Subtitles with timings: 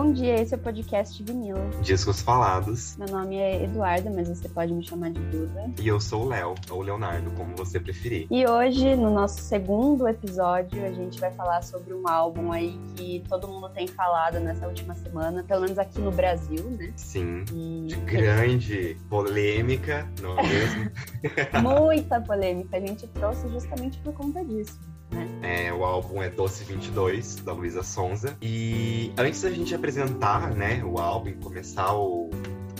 [0.00, 1.60] Bom dia, esse é o podcast Vinila.
[1.82, 2.96] Discos Falados.
[2.96, 5.70] Meu nome é Eduarda, mas você pode me chamar de Duda.
[5.78, 8.26] E eu sou o Léo, ou Leonardo, como você preferir.
[8.30, 13.22] E hoje, no nosso segundo episódio, a gente vai falar sobre um álbum aí que
[13.28, 16.94] todo mundo tem falado nessa última semana, pelo menos aqui no Brasil, né?
[16.96, 17.44] Sim.
[17.52, 17.88] E...
[17.88, 20.90] De grande polêmica, não é mesmo?
[21.62, 22.78] Muita polêmica.
[22.78, 24.80] A gente trouxe justamente por conta disso.
[25.10, 25.28] Né?
[25.42, 28.36] É, o álbum é Doce 22, da Luísa Sonza.
[28.40, 32.30] E antes da gente apresentar né, o álbum começar o,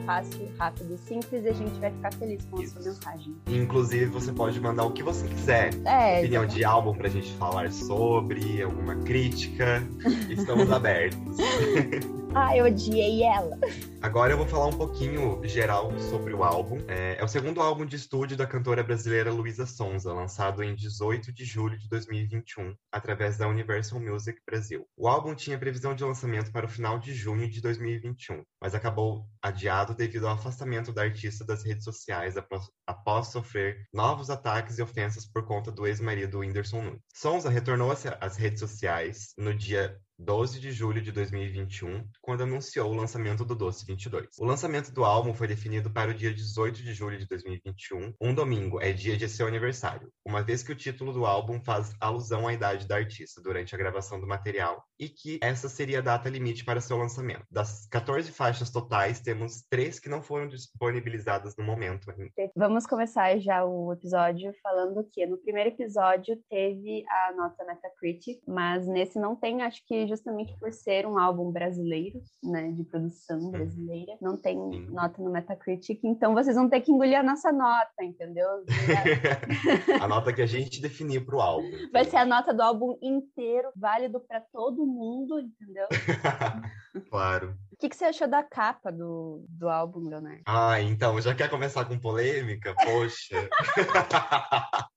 [0.05, 3.37] fácil, rápido, simples e a gente vai ficar feliz com a sua mensagem.
[3.47, 5.71] Inclusive, você pode mandar o que você quiser.
[5.85, 9.83] É, Opinião de álbum pra gente falar sobre, alguma crítica.
[10.29, 11.37] Estamos abertos.
[12.35, 13.59] Ah, eu odiei ela.
[14.01, 16.79] Agora eu vou falar um pouquinho geral sobre o álbum.
[16.89, 21.31] É, é o segundo álbum de estúdio da cantora brasileira Luísa Sonza, lançado em 18
[21.31, 24.87] de julho de 2021, através da Universal Music Brasil.
[24.97, 29.27] O álbum tinha previsão de lançamento para o final de junho de 2021, mas acabou
[29.43, 34.83] adiado devido ao afastamento da artista das redes sociais após, após sofrer novos ataques e
[34.83, 37.01] ofensas por conta do ex-marido Whindersson Nunes.
[37.15, 42.95] Sonza retornou às redes sociais no dia 12 de julho de 2021, quando anunciou o
[42.95, 44.39] lançamento do Doce 22.
[44.39, 48.35] O lançamento do álbum foi definido para o dia 18 de julho de 2021, um
[48.35, 52.47] domingo, é dia de seu aniversário, uma vez que o título do álbum faz alusão
[52.47, 56.29] à idade da artista durante a gravação do material e que essa seria a data
[56.29, 57.45] limite para seu lançamento.
[57.51, 62.31] Das 14 faixas totais, temos três que não foram disponibilizadas no momento ainda.
[62.55, 68.87] Vamos começar já o episódio falando que no primeiro episódio teve a nota Metacritic, mas
[68.87, 74.17] nesse não tem, acho que justamente por ser um álbum brasileiro, né, de produção brasileira,
[74.21, 74.57] não tem
[74.91, 78.47] nota no Metacritic, então vocês vão ter que engolir a nossa nota, entendeu?
[80.01, 81.71] a nota que a gente definir para o álbum.
[81.93, 85.87] Vai ser a nota do álbum inteiro, válido para todo mundo, entendeu?
[87.11, 87.57] claro.
[87.83, 90.43] O que, que você achou da capa do, do álbum, Leonardo?
[90.47, 92.77] Ah, então, já quer começar com polêmica?
[92.77, 93.49] Poxa.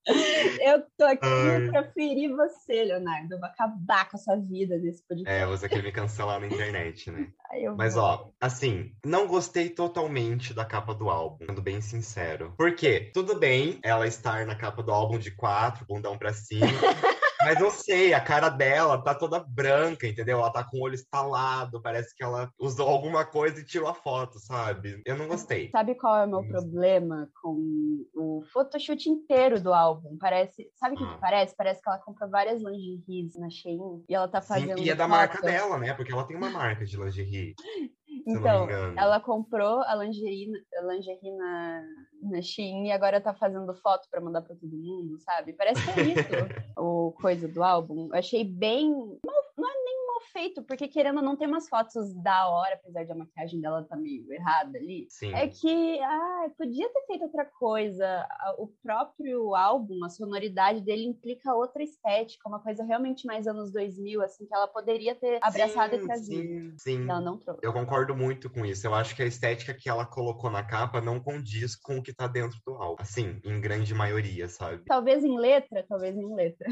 [0.61, 1.67] Eu tô aqui Ai.
[1.67, 3.33] pra ferir você, Leonardo.
[3.33, 5.35] Eu vou acabar com a sua vida nesse podcast.
[5.35, 7.27] É, você quer me cancelar na internet, né?
[7.75, 12.53] Mas, ó, assim, não gostei totalmente da capa do álbum, sendo bem sincero.
[12.55, 13.09] Por quê?
[13.15, 16.67] Tudo bem ela estar na capa do álbum de quatro, bundão pra cima.
[17.45, 20.39] Mas não sei, a cara dela tá toda branca, entendeu?
[20.39, 23.93] Ela tá com o olho estalado, parece que ela usou alguma coisa e tirou a
[23.93, 24.99] foto, sabe?
[25.05, 25.69] Eu não gostei.
[25.69, 26.51] Sabe qual é o meu Mas...
[26.51, 30.17] problema com o photoshoot inteiro do álbum?
[30.19, 30.71] Parece.
[30.73, 31.17] Sabe o que, que, ah.
[31.21, 31.55] parece?
[31.55, 34.79] Parece que ela compra várias lingeries na Shein e ela tá fazendo.
[34.79, 35.15] Sim, e é da foto.
[35.15, 35.93] marca dela, né?
[35.93, 37.53] Porque ela tem uma marca de lingerie.
[38.27, 38.67] Então,
[38.97, 41.83] ela comprou a lingerie, a lingerie na,
[42.23, 45.53] na Shein e agora tá fazendo foto para mandar para todo mundo, sabe?
[45.53, 46.29] Parece que é isso
[46.77, 48.07] o coisa do álbum.
[48.11, 48.89] Eu achei bem.
[48.91, 53.15] Não é nem feito, porque querendo não ter umas fotos da hora, apesar de a
[53.15, 55.07] maquiagem dela tá meio errada ali.
[55.09, 55.33] Sim.
[55.33, 58.27] É que, ah, podia ter feito outra coisa.
[58.57, 64.21] O próprio álbum, a sonoridade dele implica outra estética, uma coisa realmente mais anos 2000,
[64.21, 66.41] assim, que ela poderia ter abraçado sim, e trazido.
[66.41, 67.09] Sim, sim.
[67.09, 67.61] Ela não trouxe.
[67.63, 68.85] Eu concordo muito com isso.
[68.87, 72.13] Eu acho que a estética que ela colocou na capa não condiz com o que
[72.13, 73.01] tá dentro do álbum.
[73.01, 74.83] Assim, em grande maioria, sabe?
[74.85, 76.67] Talvez em letra, talvez em letra.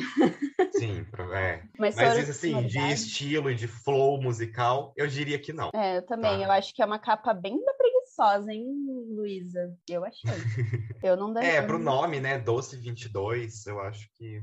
[0.72, 1.64] Sim, é.
[1.84, 5.70] Mas, Mas assim, de estilo de flow musical, eu diria que não.
[5.76, 6.40] É, eu também.
[6.40, 6.46] Tá?
[6.46, 8.66] Eu acho que é uma capa bem da preguiçosa, hein,
[9.10, 9.76] Luísa?
[9.90, 10.32] Eu achei.
[11.04, 11.50] eu não daria.
[11.50, 12.40] É, pro nome, né?
[12.40, 14.42] Doce 22, eu acho que.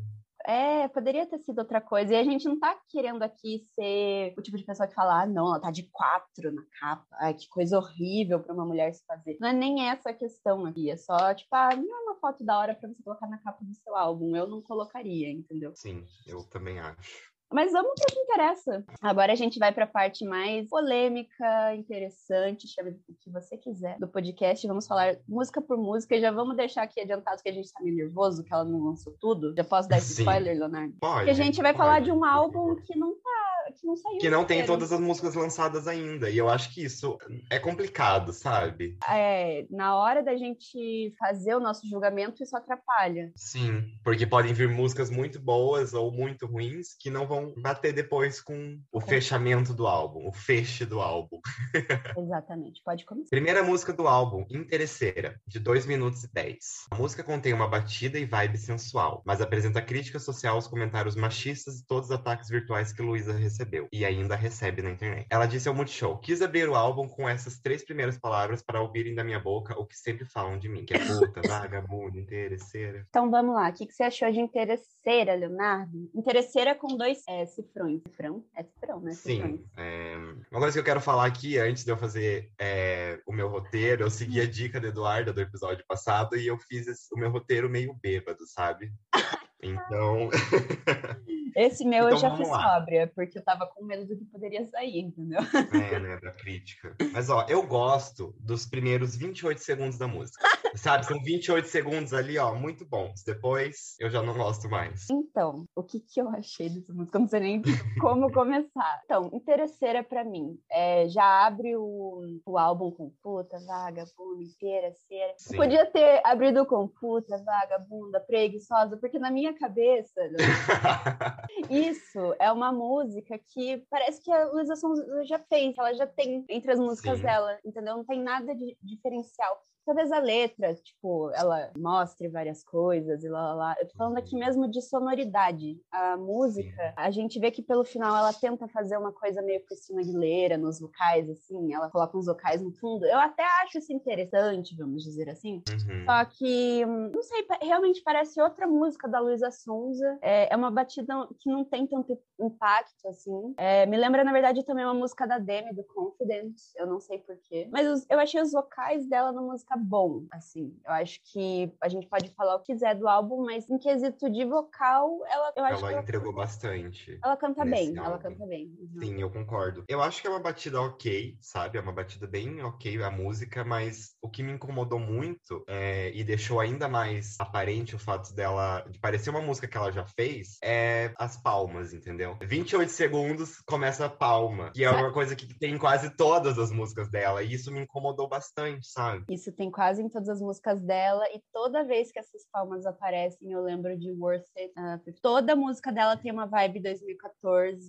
[0.50, 2.12] É, poderia ter sido outra coisa.
[2.12, 5.26] E a gente não tá querendo aqui ser o tipo de pessoa que fala, ah,
[5.26, 7.06] não, ela tá de quatro na capa.
[7.20, 9.36] Ai, que coisa horrível para uma mulher se fazer.
[9.40, 10.90] Não é nem essa a questão aqui.
[10.90, 13.64] É só, tipo, ah, não é uma foto da hora para você colocar na capa
[13.64, 14.34] do seu álbum.
[14.34, 15.70] Eu não colocaria, entendeu?
[15.76, 17.30] Sim, eu também acho.
[17.52, 18.84] Mas vamos para o que interessa.
[19.02, 23.98] Agora a gente vai para a parte mais polêmica, interessante, chame o que você quiser
[23.98, 24.66] do podcast.
[24.66, 26.20] Vamos falar música por música.
[26.20, 29.12] Já vamos deixar aqui adiantado que a gente está meio nervoso, que ela não lançou
[29.20, 29.52] tudo.
[29.56, 30.22] Já posso dar esse Sim.
[30.22, 30.94] spoiler, Leonardo?
[31.00, 31.24] Pode.
[31.24, 34.18] Que a gente vai pode, falar de um álbum que não tá que não saiu.
[34.18, 36.30] Que não tem todas as músicas lançadas ainda.
[36.30, 37.18] E eu acho que isso
[37.50, 38.96] é complicado, sabe?
[39.08, 43.32] É, na hora da gente fazer o nosso julgamento, isso atrapalha.
[43.36, 48.40] Sim, porque podem vir músicas muito boas ou muito ruins que não vão bater depois
[48.40, 51.40] com o fechamento do álbum, o feche do álbum.
[52.18, 53.30] Exatamente, pode começar.
[53.30, 56.58] Primeira música do álbum, Interesseira, de 2 minutos e 10.
[56.90, 61.80] A música contém uma batida e vibe sensual, mas apresenta crítica social aos comentários machistas
[61.80, 63.59] e todos os ataques virtuais que Luísa recebeu,
[63.92, 65.26] e ainda recebe na internet.
[65.30, 69.14] Ela disse ao Multishow, quis abrir o álbum com essas três primeiras palavras para ouvirem
[69.14, 73.06] da minha boca o que sempre falam de mim, que é puta, vagabunda, interesseira.
[73.08, 76.10] Então vamos lá, o que, que você achou de interesseira, Leonardo?
[76.14, 78.02] Interesseira com dois é, cifrões.
[78.02, 78.44] Cifrão?
[78.56, 79.12] É cifrão, né?
[79.12, 79.64] Sim.
[79.76, 80.16] É...
[80.50, 84.04] Uma coisa que eu quero falar aqui, antes de eu fazer é, o meu roteiro,
[84.04, 87.30] eu segui a dica da Eduarda do episódio passado e eu fiz esse, o meu
[87.30, 88.92] roteiro meio bêbado, sabe?
[89.62, 90.30] Então.
[91.56, 92.74] Esse meu então, eu já fiz lá.
[92.74, 95.40] sóbria, porque eu tava com medo do que poderia sair, entendeu?
[95.72, 96.94] É, né, da crítica.
[97.12, 100.46] Mas, ó, eu gosto dos primeiros 28 segundos da música.
[100.74, 103.22] Sabe, são 28 segundos ali, ó, muito bons.
[103.24, 105.08] Depois, eu já não gosto mais.
[105.10, 107.16] Então, o que que eu achei dessa música?
[107.16, 107.62] Eu não sei nem
[108.00, 109.00] como começar.
[109.04, 110.58] Então, interesseira para mim.
[110.70, 115.34] É, já abre o, o álbum com puta, vagabunda, interesseira.
[115.56, 120.20] Podia ter abrido com puta, vagabunda, preguiçosa, porque na minha cabeça...
[121.68, 126.44] Isso é uma música que parece que a Luísa Sonza já fez, ela já tem
[126.48, 127.24] entre as músicas Sim.
[127.24, 127.96] dela, entendeu?
[127.96, 133.40] Não tem nada de diferencial talvez a letra, tipo, ela mostre várias coisas e lá,
[133.40, 133.76] lá, lá.
[133.80, 135.80] Eu tô falando aqui mesmo de sonoridade.
[135.90, 140.00] A música, a gente vê que pelo final ela tenta fazer uma coisa meio Cristina
[140.00, 143.04] Aguilera nos vocais, assim, ela coloca uns vocais no fundo.
[143.06, 145.62] Eu até acho isso interessante, vamos dizer assim.
[145.68, 146.04] Uhum.
[146.04, 150.18] Só que, não sei, realmente parece outra música da Luísa Sonza.
[150.22, 153.54] É, é, uma batida que não tem tanto impacto, assim.
[153.56, 156.72] É, me lembra, na verdade, também uma música da Demi, do Confidence.
[156.76, 157.68] Eu não sei porquê.
[157.70, 160.76] Mas eu achei os vocais dela na música bom, assim.
[160.84, 164.30] Eu acho que a gente pode falar o que quiser do álbum, mas em quesito
[164.30, 166.42] de vocal, ela eu acho ela que entregou ela...
[166.42, 167.18] bastante.
[167.22, 168.10] Ela canta bem, álbum.
[168.10, 168.74] ela canta bem.
[168.78, 169.00] Uhum.
[169.00, 169.84] Sim, eu concordo.
[169.88, 171.78] Eu acho que é uma batida ok, sabe?
[171.78, 176.22] É uma batida bem ok a música, mas o que me incomodou muito é, e
[176.22, 180.58] deixou ainda mais aparente o fato dela de parecer uma música que ela já fez
[180.62, 182.36] é as palmas, entendeu?
[182.42, 186.70] 28 segundos começa a palma, que é uma coisa que tem em quase todas as
[186.70, 189.24] músicas dela, e isso me incomodou bastante, sabe?
[189.28, 193.52] Isso tem quase em todas as músicas dela, e toda vez que essas palmas aparecem,
[193.52, 194.72] eu lembro de Worth It.
[194.74, 197.86] Uh, toda música dela tem uma vibe 2014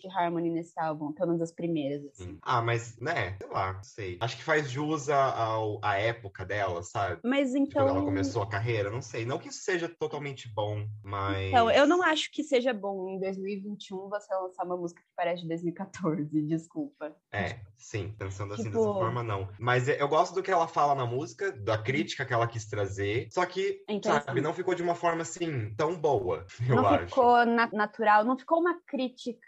[0.00, 2.04] de Harmony nesse álbum, pelo menos as primeiras.
[2.06, 2.38] Assim.
[2.42, 4.18] Ah, mas, né, sei lá, sei.
[4.20, 7.20] Acho que faz jus ao, à época dela, sabe?
[7.22, 7.86] Mas então.
[7.86, 9.24] Quando ela começou a carreira, não sei.
[9.24, 11.50] Não que isso seja totalmente bom, mas.
[11.50, 15.42] Então, eu não acho que seja bom em 2021 você lançar uma música que parece
[15.42, 17.14] de 2014, desculpa.
[17.30, 18.78] É, sim, pensando assim tipo...
[18.78, 19.48] dessa forma, não.
[19.56, 23.28] Mas eu gosto do que ela fala na música, da crítica que ela quis trazer,
[23.30, 27.06] só que, então, sabe, não ficou de uma forma assim tão boa, eu não acho.
[27.06, 29.38] ficou na natural, não ficou uma crítica,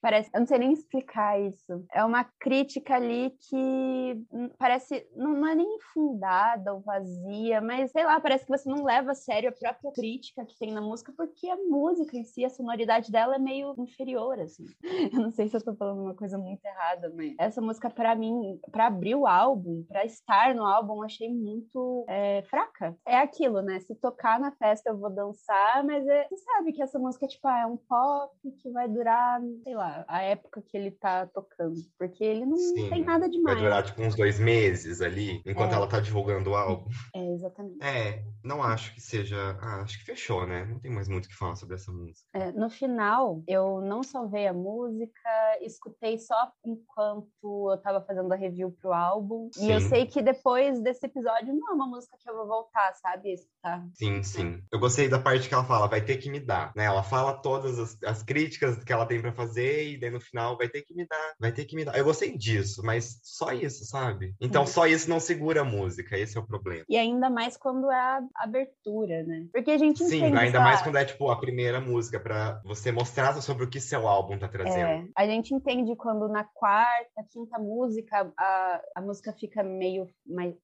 [0.00, 1.84] parece, eu não sei nem explicar isso.
[1.92, 4.24] É uma crítica ali que
[4.58, 8.84] parece, não, não é nem infundada ou vazia, mas sei lá, parece que você não
[8.84, 12.44] leva a sério a própria crítica que tem na música, porque a música em si,
[12.44, 14.64] a sonoridade dela é meio inferior, assim.
[15.14, 18.14] Eu não sei se eu tô falando uma coisa muito errada, mas essa música, para
[18.14, 22.96] mim, para abrir o álbum, para estar no álbum, achei muito é, fraca.
[23.06, 23.80] É aquilo, né?
[23.80, 27.46] Se tocar na festa eu vou dançar, mas é, você sabe que essa música tipo,
[27.46, 31.74] ah, é um pop que vai durar, sei lá, a época que ele tá tocando.
[31.98, 33.56] Porque ele não Sim, tem nada demais.
[33.56, 35.74] Vai durar tipo uns dois meses ali, enquanto é.
[35.74, 36.88] ela tá divulgando o álbum.
[37.14, 37.84] É, exatamente.
[37.84, 39.36] É, não acho que seja.
[39.60, 40.64] Ah, acho que fechou, né?
[40.64, 42.28] Não tem mais muito o que falar sobre essa música.
[42.34, 45.30] É, no final, eu não salvei a música,
[45.60, 49.48] escutei só enquanto eu tava fazendo a review pro álbum.
[49.52, 49.68] Sim.
[49.68, 52.94] E eu sei que depois desse episódio não é uma música que eu vou voltar,
[52.94, 53.32] sabe?
[53.32, 53.84] Escutar.
[53.94, 54.62] Sim, sim.
[54.72, 56.84] Eu gostei da parte que ela fala, vai ter que me dar, né?
[56.84, 60.56] Ela fala todas as, as críticas que ela tem para fazer e daí no final
[60.56, 61.96] vai ter que me dar, vai ter que me dar.
[61.96, 64.34] Eu gostei disso, mas só isso, sabe?
[64.40, 66.84] Então só isso não segura a música, esse é o problema.
[66.88, 69.46] E ainda mais quando é a abertura, né?
[69.52, 72.92] Porque a gente Sim, entende, ainda mais quando é tipo a primeira música para você
[72.92, 74.88] mostrar sobre o que seu álbum tá trazendo.
[74.88, 80.08] É, a gente entende quando na quarta, quinta música a, a música fica meio,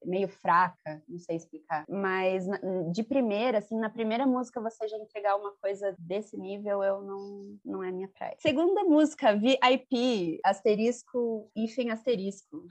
[0.05, 1.85] meio fraca, não sei explicar.
[1.89, 2.47] Mas
[2.93, 7.59] de primeira, assim, na primeira música você já entregar uma coisa desse nível, eu não,
[7.65, 8.37] não é minha praia.
[8.39, 12.67] Segunda música, VIP, asterisco, hífen asterisco.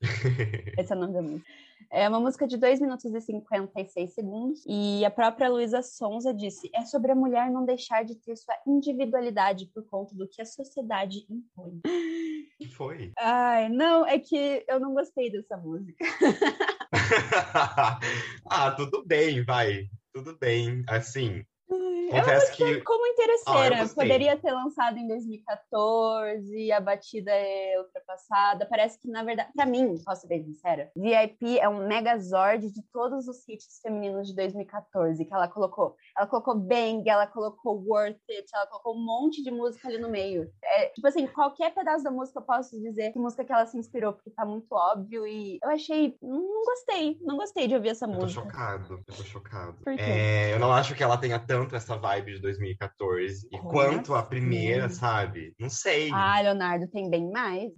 [0.78, 1.50] Esse é o nome da música.
[1.90, 4.64] É uma música de 2 minutos e 56 segundos.
[4.66, 8.54] E a própria Luísa Sonza disse: é sobre a mulher não deixar de ter sua
[8.66, 11.80] individualidade por conta do que a sociedade impõe.
[12.58, 13.12] que foi?
[13.18, 16.04] Ai, não, é que eu não gostei dessa música.
[18.50, 19.88] ah, tudo bem, vai.
[20.12, 20.82] Tudo bem.
[20.88, 22.80] Assim, Confesso que.
[22.82, 28.66] Como interesseira, ah, poderia ter lançado em 2014, a batida é ultrapassada.
[28.66, 32.82] Parece que, na verdade, pra mim, posso ser bem sincera, VIP é um megazord de
[32.92, 35.96] todos os hits femininos de 2014 que ela colocou.
[36.16, 40.08] Ela colocou Bang, ela colocou Worth It, ela colocou um monte de música ali no
[40.08, 40.50] meio.
[40.64, 43.76] É, tipo assim, qualquer pedaço da música eu posso dizer que música que ela se
[43.76, 46.16] inspirou, porque tá muito óbvio e eu achei.
[46.22, 48.40] Não gostei, não gostei de ouvir essa eu música.
[48.40, 49.76] Tô chocado, eu tô chocado.
[49.84, 50.02] Por quê?
[50.02, 53.48] É, eu não acho que ela tenha tanto essa vibe de 2014.
[53.52, 55.54] E quanto à primeira, sabe?
[55.60, 56.10] Não sei.
[56.12, 57.70] Ah, Leonardo, tem bem mais.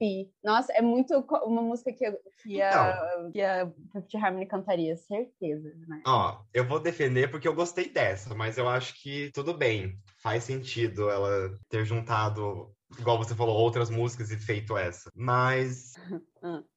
[0.00, 0.30] VIP.
[0.42, 4.96] Nossa, é muito uma música que, eu, que, então, a, que a Fifth Harmony cantaria,
[4.96, 5.72] certeza.
[5.86, 6.02] Né?
[6.06, 9.98] Ó, eu vou defender porque eu gostei dessa, mas eu acho que tudo bem.
[10.22, 15.10] Faz sentido ela ter juntado, igual você falou, outras músicas e feito essa.
[15.14, 15.94] Mas.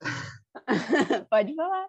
[1.30, 1.88] Pode falar.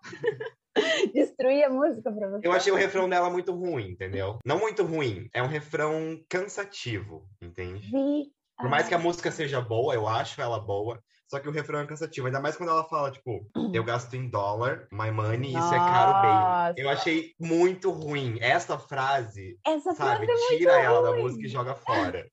[1.14, 2.48] Destruir a música pra você.
[2.48, 4.38] Eu achei o refrão dela muito ruim, entendeu?
[4.46, 7.90] Não muito ruim, é um refrão cansativo, entende?
[7.90, 8.32] Vi.
[8.58, 11.80] Por mais que a música seja boa, eu acho ela boa, só que o refrão
[11.80, 12.26] é cansativo.
[12.26, 16.22] Ainda mais quando ela fala, tipo, eu gasto em dólar, my money, isso é caro
[16.22, 16.84] bem.
[16.84, 18.38] Eu achei muito ruim.
[18.40, 21.12] Essa frase, Essa sabe, frase é tira ela ruim.
[21.18, 22.28] da música e joga fora.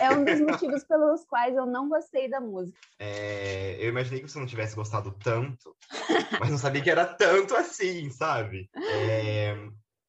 [0.00, 2.78] É um dos motivos pelos quais eu não gostei da música.
[2.98, 5.76] É, eu imaginei que você não tivesse gostado tanto,
[6.40, 8.68] mas não sabia que era tanto assim, sabe?
[8.74, 9.54] É,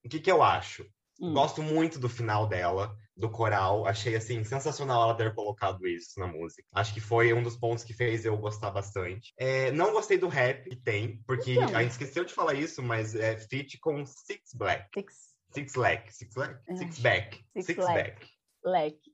[0.04, 0.86] o que, que eu acho?
[1.22, 1.34] Hum.
[1.34, 3.86] Gosto muito do final dela do coral.
[3.86, 6.64] Achei, assim, sensacional ela ter colocado isso na música.
[6.74, 9.34] Acho que foi um dos pontos que fez eu gostar bastante.
[9.38, 11.76] É, não gostei do rap que tem, porque então.
[11.76, 14.88] a gente esqueceu de falar isso, mas é feat com Six Black.
[14.94, 15.32] Six.
[15.54, 16.14] Six Black.
[16.14, 16.78] Six Black?
[16.78, 17.38] Six Back.
[17.54, 18.28] Six, Six Back.
[18.64, 19.12] Black.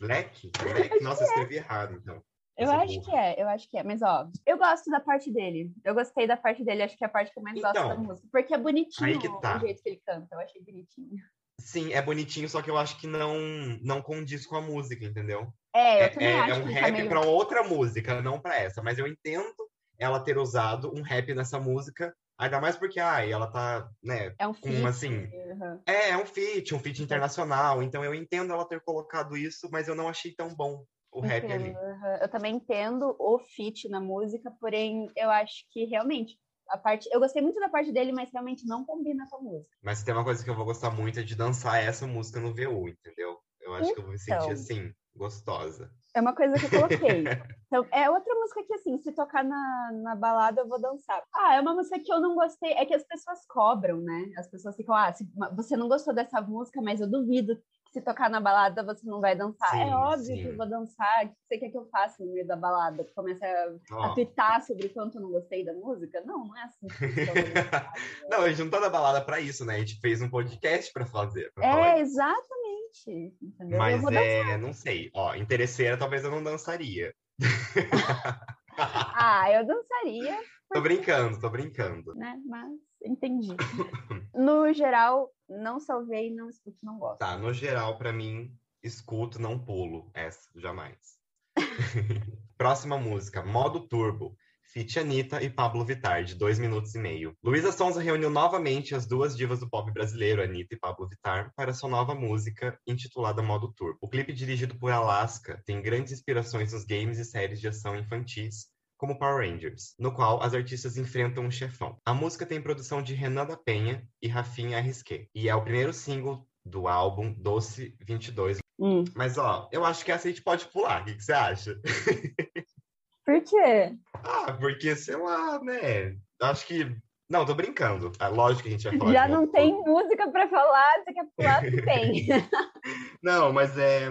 [0.00, 0.50] Black?
[0.62, 1.00] Black?
[1.02, 2.22] Nossa, eu escrevi errado, então.
[2.56, 5.70] Eu acho que é, eu acho que é, mas ó, eu gosto da parte dele.
[5.84, 7.88] Eu gostei da parte dele, acho que é a parte que eu mais então, gosto
[7.88, 8.28] da música.
[8.32, 9.56] Porque é bonitinho tá.
[9.56, 11.22] o jeito que ele canta, eu achei bonitinho.
[11.60, 13.36] Sim, é bonitinho, só que eu acho que não
[13.82, 15.52] não condiz com a música, entendeu?
[15.74, 17.08] É, eu é, também é, acho é um rap tá meio...
[17.08, 18.82] para outra música, não para essa.
[18.82, 23.48] Mas eu entendo ela ter usado um rap nessa música, ainda mais porque, ai, ela
[23.48, 25.80] tá, né, é um feat, assim, uhum.
[25.84, 27.82] é, é um feat, um feat internacional.
[27.82, 31.44] Então eu entendo ela ter colocado isso, mas eu não achei tão bom o rap
[31.44, 31.70] entendo, ali.
[31.70, 32.16] Uhum.
[32.20, 36.38] Eu também entendo o feat na música, porém eu acho que realmente
[36.68, 37.08] a parte.
[37.12, 39.76] Eu gostei muito da parte dele, mas realmente não combina com a música.
[39.82, 42.54] Mas tem uma coisa que eu vou gostar muito é de dançar essa música no
[42.54, 43.38] VU, entendeu?
[43.60, 44.50] Eu acho então, que eu vou me sentir então.
[44.50, 45.90] assim, gostosa.
[46.14, 47.24] É uma coisa que eu coloquei.
[47.66, 51.22] então, é outra música que, assim, se tocar na, na balada, eu vou dançar.
[51.34, 52.72] Ah, é uma música que eu não gostei.
[52.72, 54.32] É que as pessoas cobram, né?
[54.36, 57.60] As pessoas ficam, ah, se, você não gostou dessa música, mas eu duvido
[57.92, 59.68] se tocar na balada você não vai dançar.
[59.74, 60.42] É sim, é óbvio sim.
[60.42, 61.24] que eu vou dançar.
[61.24, 63.04] O que você quer que eu faça no meio da balada?
[63.14, 64.02] Comece a, oh.
[64.02, 66.22] a twittar sobre quanto eu não gostei da música?
[66.24, 66.86] Não, não é assim.
[68.30, 69.76] não, a gente não tá na balada pra isso, né?
[69.76, 71.50] A gente fez um podcast pra fazer.
[71.54, 73.36] Pra é, falar exatamente.
[73.42, 73.78] Entendeu?
[73.78, 75.10] Mas é, não sei.
[75.14, 77.14] Ó, interesseira talvez eu não dançaria.
[78.78, 80.36] ah, eu dançaria.
[80.36, 80.74] Porque...
[80.74, 82.14] Tô brincando, tô brincando.
[82.14, 82.38] Né?
[82.46, 83.48] Mas entendi.
[84.34, 87.18] no geral, não salvei, não escuto, não gosto.
[87.18, 88.52] Tá, no geral, para mim,
[88.82, 90.10] escuto, não pulo.
[90.14, 91.18] Essa, jamais.
[92.56, 94.36] Próxima música, Modo Turbo.
[94.70, 97.34] Fit Anitta e Pablo Vittar, de dois minutos e meio.
[97.42, 101.72] Luísa Sonza reuniu novamente as duas divas do pop brasileiro, Anitta e Pablo Vittar, para
[101.72, 103.96] sua nova música, intitulada Modo Turbo.
[104.02, 108.66] O clipe dirigido por Alaska tem grandes inspirações nos games e séries de ação infantis,
[108.98, 111.96] como Power Rangers, no qual as artistas enfrentam um chefão.
[112.04, 115.92] A música tem produção de Renan da Penha e Rafinha Arrisquet, e é o primeiro
[115.92, 118.58] single do álbum Doce 22.
[118.78, 119.04] Hum.
[119.14, 121.02] Mas, ó, eu acho que essa a gente pode pular.
[121.02, 121.80] O que, que você acha?
[123.24, 123.94] Por quê?
[124.14, 126.16] Ah, porque, sei lá, né?
[126.40, 126.96] Acho que.
[127.28, 128.10] Não, tô brincando.
[128.18, 129.12] É lógico que a gente vai falar.
[129.12, 132.26] Já não tem música pra falar, você quer pular, tem.
[133.22, 134.08] não, mas é.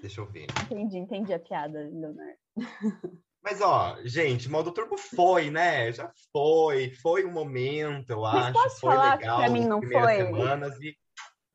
[0.00, 0.46] Deixa eu ver.
[0.64, 2.38] Entendi, entendi a piada, Leonardo.
[3.42, 5.90] Mas, ó, gente, modo turbo foi, né?
[5.92, 8.52] Já foi, foi um momento, eu Mas acho.
[8.52, 10.16] Posso foi falar legal que pra mim não foi?
[10.16, 10.96] semanas e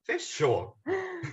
[0.06, 0.76] fechou.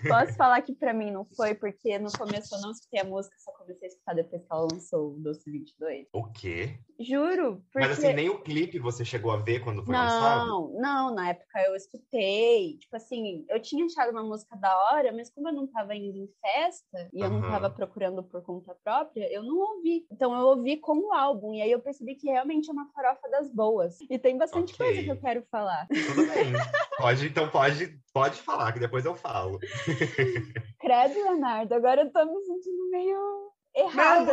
[0.09, 3.37] Posso falar que para mim não foi, porque no começo eu não escutei a música,
[3.39, 6.09] só comecei a escutar depois que ela lançou o Doce 22.
[6.13, 6.79] O quê?
[6.99, 7.63] Juro.
[7.73, 7.89] Porque...
[7.89, 10.47] Mas assim, nem o clipe você chegou a ver quando foi não, lançado?
[10.47, 12.79] Não, não, na época eu escutei.
[12.79, 16.17] Tipo assim, eu tinha achado uma música da hora, mas como eu não tava indo
[16.17, 17.41] em festa e eu uhum.
[17.41, 20.07] não tava procurando por conta própria, eu não ouvi.
[20.11, 23.29] Então eu ouvi com o álbum, e aí eu percebi que realmente é uma farofa
[23.29, 23.97] das boas.
[24.09, 24.87] E tem bastante okay.
[24.87, 25.87] coisa que eu quero falar.
[25.89, 26.53] Tudo bem.
[26.99, 29.59] pode, então pode, pode falar, que depois eu falo.
[30.79, 34.33] Credo, Leonardo, agora eu tô me sentindo meio errada.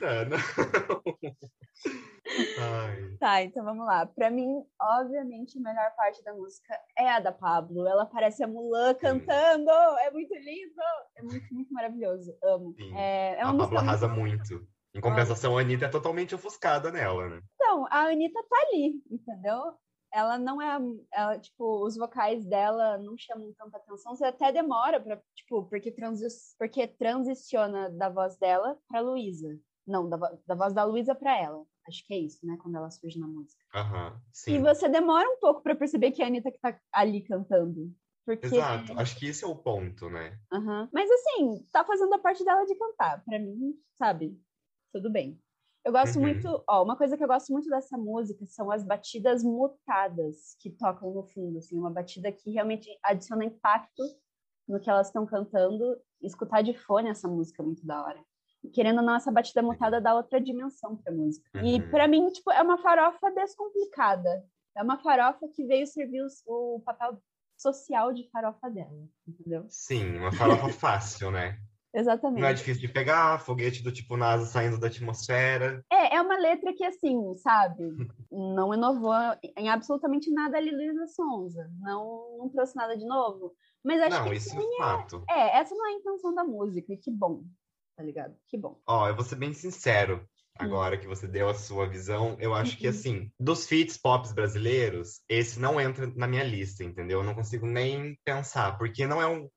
[0.00, 1.38] Não, não.
[3.18, 4.06] Tá, então vamos lá.
[4.06, 7.86] Para mim, obviamente, a melhor parte da música é a da Pablo.
[7.86, 9.70] Ela parece a Mulan cantando.
[10.00, 10.82] É muito lindo.
[11.16, 12.36] É muito, muito maravilhoso.
[12.44, 12.74] Amo.
[12.94, 14.66] É, é a Pablo arrasa muito.
[14.94, 17.40] Em compensação, a Anitta é totalmente ofuscada nela, né?
[17.54, 19.74] Então, a Anitta tá ali, entendeu?
[20.12, 20.78] Ela não é,
[21.12, 25.90] ela, tipo, os vocais dela não chamam tanta atenção, você até demora para, tipo, porque,
[25.90, 26.26] transi
[26.58, 29.58] porque transiciona da voz dela para Luísa.
[29.86, 31.64] Não, da, da voz da Luísa para ela.
[31.86, 33.64] Acho que é isso, né, quando ela surge na música.
[33.74, 37.22] Uhum, e você demora um pouco para perceber que é a Anitta que tá ali
[37.22, 37.90] cantando.
[38.26, 38.46] Porque...
[38.46, 40.38] Exato, acho que esse é o ponto, né?
[40.52, 40.86] Uhum.
[40.92, 43.24] Mas assim, tá fazendo a parte dela de cantar.
[43.24, 44.38] Para mim, sabe,
[44.92, 45.40] tudo bem.
[45.84, 46.22] Eu gosto uhum.
[46.22, 50.70] muito, ó, uma coisa que eu gosto muito dessa música são as batidas mutadas que
[50.70, 54.02] tocam no fundo, assim, uma batida que realmente adiciona impacto
[54.66, 55.98] no que elas estão cantando.
[56.20, 58.22] Escutar de fone essa música é muito da hora.
[58.74, 61.48] querendo ou não, essa batida mutada dá outra dimensão pra música.
[61.54, 61.64] Uhum.
[61.64, 64.44] E para mim, tipo, é uma farofa descomplicada.
[64.76, 67.18] É uma farofa que veio servir o papel
[67.56, 69.64] social de farofa dela, entendeu?
[69.68, 71.58] Sim, uma farofa fácil, né?
[71.98, 72.40] Exatamente.
[72.40, 75.84] Não é difícil de pegar, foguete do tipo NASA saindo da atmosfera.
[75.90, 77.82] É, é uma letra que, assim, sabe,
[78.30, 79.14] não inovou
[79.56, 81.68] em absolutamente nada a Luísa Sonza.
[81.80, 83.52] Não, não trouxe nada de novo.
[83.84, 84.36] Mas acho não, que.
[84.36, 85.24] isso é fato.
[85.28, 87.42] É, essa não é a intenção da música, e que bom,
[87.96, 88.36] tá ligado?
[88.46, 88.78] Que bom.
[88.86, 90.24] Ó, eu vou ser bem sincero.
[90.56, 91.00] Agora hum.
[91.00, 92.90] que você deu a sua visão, eu acho que uhum.
[92.90, 97.20] assim, dos feats pops brasileiros, esse não entra na minha lista, entendeu?
[97.20, 99.48] Eu não consigo nem pensar, porque não é um,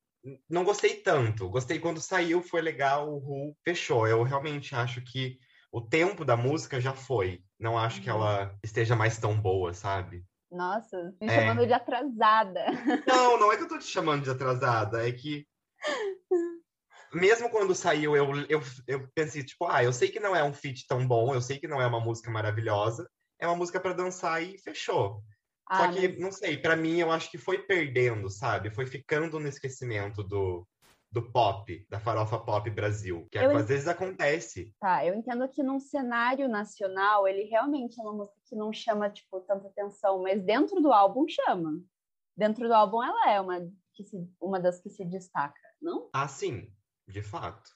[0.49, 1.49] não gostei tanto.
[1.49, 4.07] Gostei quando saiu, foi legal, o Ru fechou.
[4.07, 5.37] Eu realmente acho que
[5.71, 7.43] o tempo da música já foi.
[7.59, 8.03] Não acho uhum.
[8.03, 10.23] que ela esteja mais tão boa, sabe?
[10.51, 11.39] Nossa, me é.
[11.39, 12.65] chamando de atrasada.
[13.07, 15.47] Não, não é que eu tô te chamando de atrasada, é que
[17.13, 20.53] mesmo quando saiu, eu, eu, eu pensei, tipo, ah, eu sei que não é um
[20.53, 23.09] feat tão bom, eu sei que não é uma música maravilhosa,
[23.39, 25.23] é uma música para dançar e fechou.
[25.73, 26.19] Só ah, que, mas...
[26.19, 28.69] não sei, para mim eu acho que foi perdendo, sabe?
[28.69, 30.67] Foi ficando no esquecimento do,
[31.09, 34.75] do pop, da farofa pop Brasil, que eu às vezes acontece.
[34.79, 39.09] Tá, eu entendo que num cenário nacional, ele realmente é uma música que não chama,
[39.09, 41.81] tipo, tanta atenção, mas dentro do álbum chama.
[42.35, 43.59] Dentro do álbum ela é uma,
[43.93, 46.09] que se, uma das que se destaca, não?
[46.13, 46.69] Ah, sim,
[47.07, 47.71] de fato.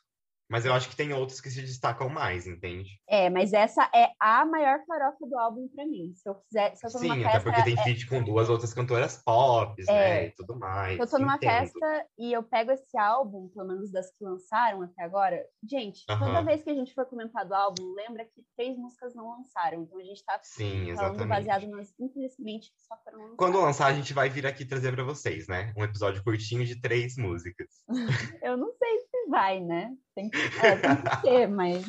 [0.50, 3.00] Mas eu acho que tem outros que se destacam mais, entende?
[3.10, 6.14] É, mas essa é a maior farofa do álbum para mim.
[6.16, 7.84] Se eu quiser, se eu tô Sim, numa até festa, porque tem é...
[7.84, 9.92] feat com duas outras cantoras pop, é...
[9.92, 11.00] né, e tudo mais.
[11.00, 11.50] Eu tô numa entendo.
[11.50, 16.14] festa e eu pego esse álbum, pelo menos das que lançaram até agora, gente, uh
[16.14, 16.20] -huh.
[16.20, 19.84] toda vez que a gente for comentar do álbum, lembra que três músicas não lançaram,
[19.84, 23.38] então a gente tá Sim, falando baseado nas, infelizmente, só foram lançadas.
[23.38, 26.80] Quando lançar, a gente vai vir aqui trazer para vocês, né, um episódio curtinho de
[26.80, 27.68] três músicas.
[28.44, 29.05] eu não sei se
[29.36, 29.94] vai, né?
[30.16, 31.86] Tem que, é, tem que ser, mas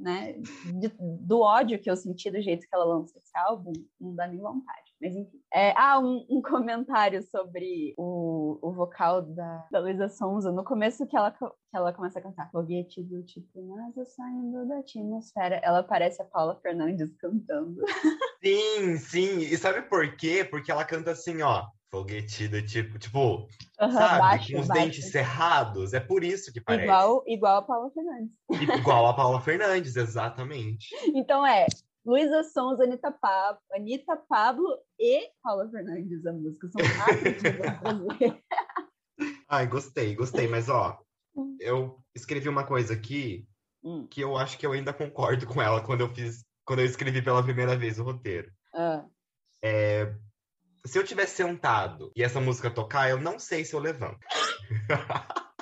[0.00, 0.34] né,
[0.78, 4.28] de, do ódio que eu senti do jeito que ela lançou esse álbum, não dá
[4.28, 4.83] nem vontade.
[5.04, 5.38] Mas enfim.
[5.52, 10.50] É, ah, um, um, comentário sobre o, o vocal da, da Luísa Sonza.
[10.50, 14.78] No começo que ela, que ela começa a cantar Foguete do tipo NASA saindo da
[14.78, 15.60] atmosfera.
[15.62, 17.82] Ela parece a Paula Fernandes cantando.
[18.42, 19.38] Sim, sim.
[19.38, 20.44] E sabe por quê?
[20.44, 23.48] Porque ela canta assim, ó foguete do tipo, tipo,
[23.80, 24.82] uhum, sabe, baixo, com os baixo.
[24.82, 25.94] dentes cerrados.
[25.94, 26.84] É por isso que parece.
[26.84, 28.34] Igual, igual a Paula Fernandes.
[28.50, 30.88] Igual a Paula Fernandes, exatamente.
[31.14, 31.66] Então é
[32.04, 36.68] Luísa Sons, Anitta, Pablo, Anitta Pablo e Paula Fernandes a música.
[36.68, 38.40] São quatro
[39.48, 40.46] Ai, gostei, gostei.
[40.46, 41.00] Mas, ó,
[41.58, 43.48] eu escrevi uma coisa aqui
[43.82, 44.06] hum.
[44.06, 47.22] que eu acho que eu ainda concordo com ela quando eu fiz, quando eu escrevi
[47.22, 48.52] pela primeira vez o roteiro.
[48.74, 49.06] Ah.
[49.62, 50.14] É,
[50.84, 54.18] se eu tivesse sentado e essa música tocar, eu não sei se eu levanto.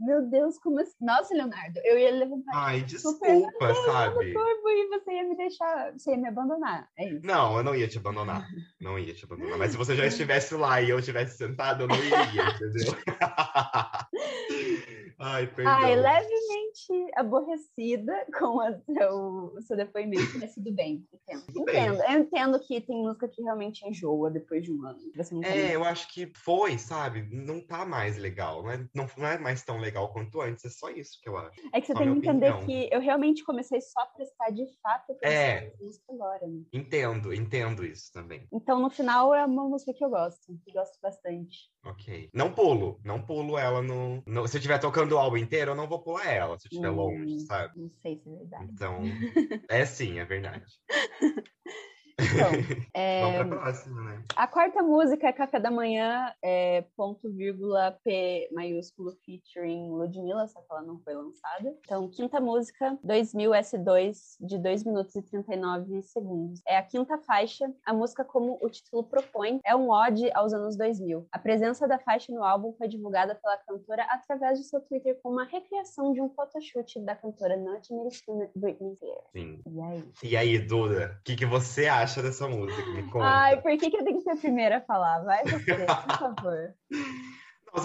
[0.00, 0.94] Meu Deus, como assim?
[1.00, 2.52] Nossa, Leonardo, eu ia levantar.
[2.54, 4.32] Ai, desculpa, sabe?
[4.32, 6.88] Turbo e você ia me deixar, você ia me abandonar.
[6.96, 7.26] É isso.
[7.26, 8.48] Não, eu não ia te abandonar.
[8.80, 9.58] Não ia te abandonar.
[9.58, 12.94] Mas se você já estivesse lá e eu estivesse sentado, eu não iria, entendeu?
[15.18, 15.72] Ai, perdão.
[15.72, 18.78] Ai, levemente aborrecida com a,
[19.10, 21.46] o, o, seu depoimento, mas tudo bem, entendo.
[21.46, 21.98] Tudo entendo.
[21.98, 22.12] Bem.
[22.12, 24.98] Eu entendo que tem música que realmente enjoa depois de um ano.
[25.42, 27.26] é, eu acho que foi, sabe?
[27.30, 28.62] Não tá mais legal.
[28.62, 30.64] Não é, não, não é mais tão legal quanto antes.
[30.64, 31.60] É só isso que eu acho.
[31.72, 32.66] É que você só tem que entender opinião.
[32.66, 35.72] que eu realmente comecei só a prestar de fato atenção é,
[36.08, 36.46] agora.
[36.46, 36.62] Né?
[36.72, 38.46] Entendo, entendo isso também.
[38.52, 40.58] Então, no final, é uma música que eu gosto.
[40.64, 41.70] Que gosto bastante.
[41.84, 42.30] Ok.
[42.32, 43.00] Não pulo.
[43.04, 44.46] Não pulo ela no, no...
[44.46, 46.58] Se eu estiver tocando o álbum inteiro, eu não vou pular ela.
[46.58, 47.72] Se eu estiver hum, longe, sabe?
[47.76, 48.70] Não sei se é verdade.
[48.72, 49.00] Então,
[49.68, 50.64] é sim, é verdade.
[52.18, 52.50] Então,
[52.94, 54.22] é, Vamos pra próxima, né?
[54.34, 60.60] A quarta música é Café da Manhã, é, ponto vírgula P maiúsculo featuring Ludmilla, só
[60.60, 61.76] que ela não foi lançada.
[61.80, 66.62] Então, quinta música, 2000 S2, de 2 minutos e 39 segundos.
[66.66, 67.70] É a quinta faixa.
[67.84, 71.26] A música, como o título propõe, é um ode aos anos 2000.
[71.30, 75.30] A presença da faixa no álbum foi divulgada pela cantora através de seu Twitter com
[75.30, 79.24] uma recriação de um photoshoot da cantora norte-americana Britney Spears.
[79.32, 79.60] Sim.
[79.66, 80.04] E aí?
[80.22, 81.18] E aí, Duda?
[81.20, 82.05] O que, que você acha?
[82.06, 82.86] Acha dessa música?
[82.92, 83.26] Me conta.
[83.26, 85.24] Ai, por que, que eu tenho que ser a primeira a falar?
[85.24, 86.74] Vai você, por favor.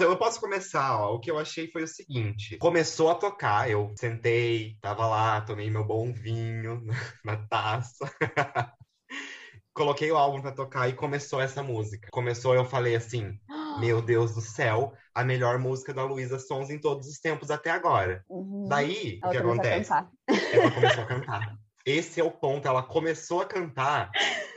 [0.00, 1.14] eu posso começar, ó.
[1.14, 5.68] O que eu achei foi o seguinte: começou a tocar, eu sentei, tava lá, tomei
[5.68, 6.82] meu bom vinho
[7.24, 8.10] na taça.
[9.74, 12.08] Coloquei o álbum para tocar e começou essa música.
[12.12, 13.38] Começou, eu falei assim:
[13.80, 17.70] Meu Deus do céu, a melhor música da Luísa Sons em todos os tempos até
[17.70, 18.22] agora.
[18.28, 18.68] Uhum.
[18.68, 19.92] Daí, Ela o que acontece?
[19.92, 21.61] Ela começou a cantar.
[21.84, 22.66] Esse é o ponto.
[22.66, 24.10] Ela começou a cantar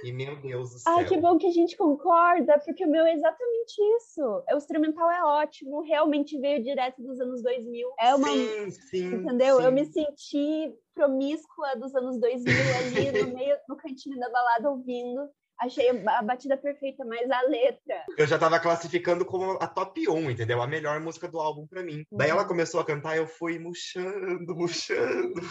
[0.04, 0.94] e, meu Deus do céu.
[0.94, 4.22] Ai, que bom que a gente concorda, porque o meu é exatamente isso.
[4.52, 7.90] O instrumental é ótimo, realmente veio direto dos anos 2000.
[8.00, 8.28] É uma.
[8.28, 9.16] Sim, sim.
[9.16, 9.58] Entendeu?
[9.58, 9.64] Sim.
[9.64, 15.28] Eu me senti promíscua dos anos 2000 ali no meio, no cantinho da balada ouvindo.
[15.60, 18.04] Achei a batida perfeita, mas a letra.
[18.18, 20.62] Eu já tava classificando como a top 1, entendeu?
[20.62, 22.00] A melhor música do álbum pra mim.
[22.12, 22.18] Uhum.
[22.18, 25.42] Daí ela começou a cantar e eu fui murchando, murchando.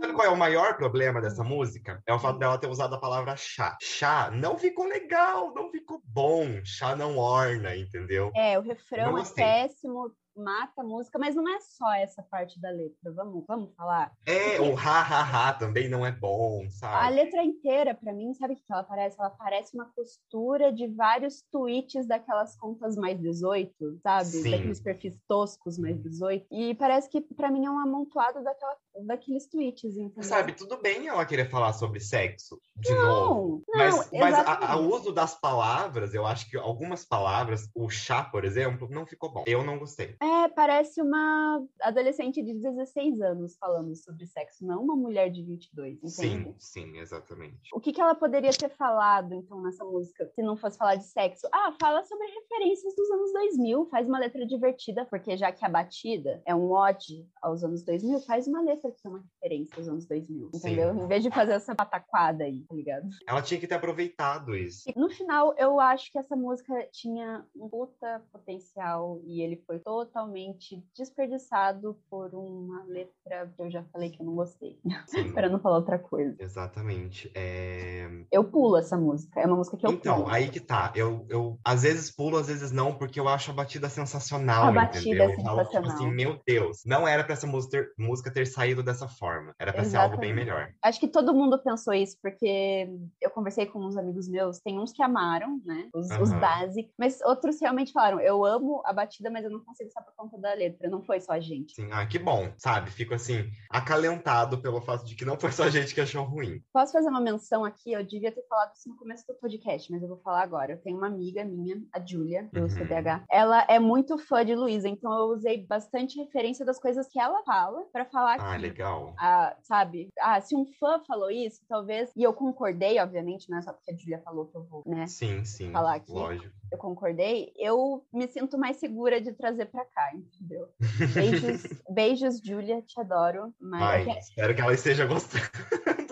[0.00, 2.02] Sabe qual é o maior problema dessa música?
[2.06, 3.76] É o fato dela ter usado a palavra chá.
[3.80, 6.60] Chá não ficou legal, não ficou bom.
[6.64, 8.30] Chá não orna, entendeu?
[8.34, 12.70] É, o refrão é péssimo mata a música, mas não é só essa parte da
[12.70, 13.12] letra.
[13.12, 14.12] Vamos, vamos falar?
[14.26, 14.72] É, Porque...
[14.72, 17.06] o ha ha ha também não é bom, sabe?
[17.06, 19.16] A letra inteira, para mim, sabe o que ela parece?
[19.18, 24.26] Ela parece uma costura de vários tweets daquelas contas mais 18, sabe?
[24.26, 24.50] Sim.
[24.50, 26.46] Daqueles perfis toscos mais 18.
[26.50, 30.22] E parece que para mim é um amontoado daquela, daqueles tweets, entendeu?
[30.22, 33.64] Sabe, tudo bem ela querer falar sobre sexo de não, novo.
[33.68, 38.44] Não, mas mas o uso das palavras, eu acho que algumas palavras, o chá, por
[38.44, 39.44] exemplo, não ficou bom.
[39.46, 40.16] Eu não gostei.
[40.20, 45.96] É, parece uma adolescente de 16 anos falando sobre sexo, não uma mulher de 22,
[45.96, 46.10] entende?
[46.10, 47.70] Sim, sim, exatamente.
[47.72, 51.04] O que, que ela poderia ter falado, então, nessa música, se não fosse falar de
[51.04, 51.46] sexo?
[51.52, 55.68] Ah, fala sobre referências dos anos 2000, faz uma letra divertida, porque já que a
[55.68, 59.88] batida é um ode aos anos 2000, faz uma letra que é uma referência aos
[59.88, 60.94] anos 2000, entendeu?
[60.94, 61.00] Sim.
[61.00, 63.08] Em vez de fazer essa pataquada aí, tá ligado?
[63.26, 64.90] Ela tinha que ter aproveitado isso.
[64.96, 70.15] No final, eu acho que essa música tinha um puta potencial e ele foi totalmente
[70.16, 74.80] totalmente desperdiçado por uma letra que eu já falei que eu não gostei.
[75.34, 76.34] para não falar outra coisa.
[76.38, 77.30] Exatamente.
[77.34, 78.08] É...
[78.32, 79.38] Eu pulo essa música.
[79.38, 80.26] É uma música que eu então, pulo.
[80.28, 80.90] Então, aí que tá.
[80.94, 84.64] Eu, eu às vezes pulo, às vezes não, porque eu acho a batida sensacional.
[84.64, 85.24] A batida entendeu?
[85.24, 85.58] é sensacional.
[85.58, 88.82] Eu falo, tipo assim, meu Deus, não era para essa música ter, música ter saído
[88.82, 89.54] dessa forma.
[89.58, 90.72] Era para ser algo bem melhor.
[90.82, 92.88] Acho que todo mundo pensou isso, porque
[93.20, 95.90] eu conversei com uns amigos meus, tem uns que amaram, né?
[95.94, 96.22] Os, uhum.
[96.22, 100.05] os básicos, mas outros realmente falaram: eu amo a batida, mas eu não consigo saber
[100.06, 101.74] por conta da letra, não foi só a gente.
[101.74, 102.90] Sim, ah, que bom, sabe?
[102.90, 106.62] Fico assim, acalentado pelo fato de que não foi só a gente que achou ruim.
[106.72, 107.92] Posso fazer uma menção aqui?
[107.92, 110.72] Eu devia ter falado isso no começo do podcast, mas eu vou falar agora.
[110.72, 112.68] Eu tenho uma amiga minha, a Julia, do uhum.
[112.68, 113.24] CDH.
[113.30, 117.42] Ela é muito fã de Luísa, então eu usei bastante referência das coisas que ela
[117.44, 119.14] fala para falar Ah, legal.
[119.18, 120.08] Ah, sabe?
[120.20, 122.10] Ah, se um fã falou isso, talvez.
[122.16, 125.06] E eu concordei, obviamente, não é só porque a Julia falou que eu vou, né?
[125.06, 125.70] Sim, sim.
[125.72, 126.12] Falar aqui.
[126.12, 126.54] Lógico.
[126.70, 127.52] Eu concordei.
[127.56, 130.68] Eu me sinto mais segura de trazer para cá, entendeu?
[131.14, 133.54] Beijos, beijos, Julia, te adoro.
[133.58, 135.46] Mas Ai, é espero que ela esteja gostando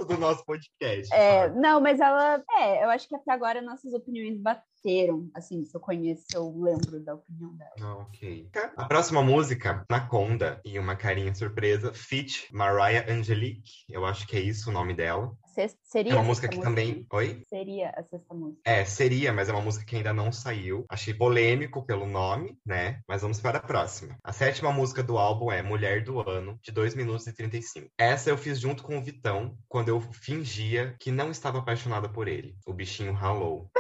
[0.07, 1.13] do nosso podcast.
[1.15, 2.43] É, não, mas ela.
[2.59, 4.41] É, eu acho que até agora nossas opiniões
[4.85, 5.31] bateram.
[5.35, 7.73] Assim, se eu conheço, eu lembro da opinião dela.
[7.81, 8.49] Ah, ok.
[8.77, 13.85] A próxima música, Naconda, e uma carinha surpresa, Fit Mariah Angelique.
[13.89, 15.35] Eu acho que é isso o nome dela.
[15.55, 16.69] Sexta, seria é uma música que música?
[16.69, 17.07] também.
[17.13, 17.43] Oi?
[17.49, 18.61] Seria a sexta música.
[18.65, 20.85] É, seria, mas é uma música que ainda não saiu.
[20.89, 23.01] Achei polêmico pelo nome, né?
[23.09, 24.19] Mas vamos para a próxima.
[24.25, 27.89] A sétima música do álbum é Mulher do Ano, de 2 minutos e 35.
[27.97, 32.27] Essa eu fiz junto com o Vitão, quando eu fingia que não estava apaixonada por
[32.27, 32.57] ele.
[32.67, 33.71] O bichinho ralou.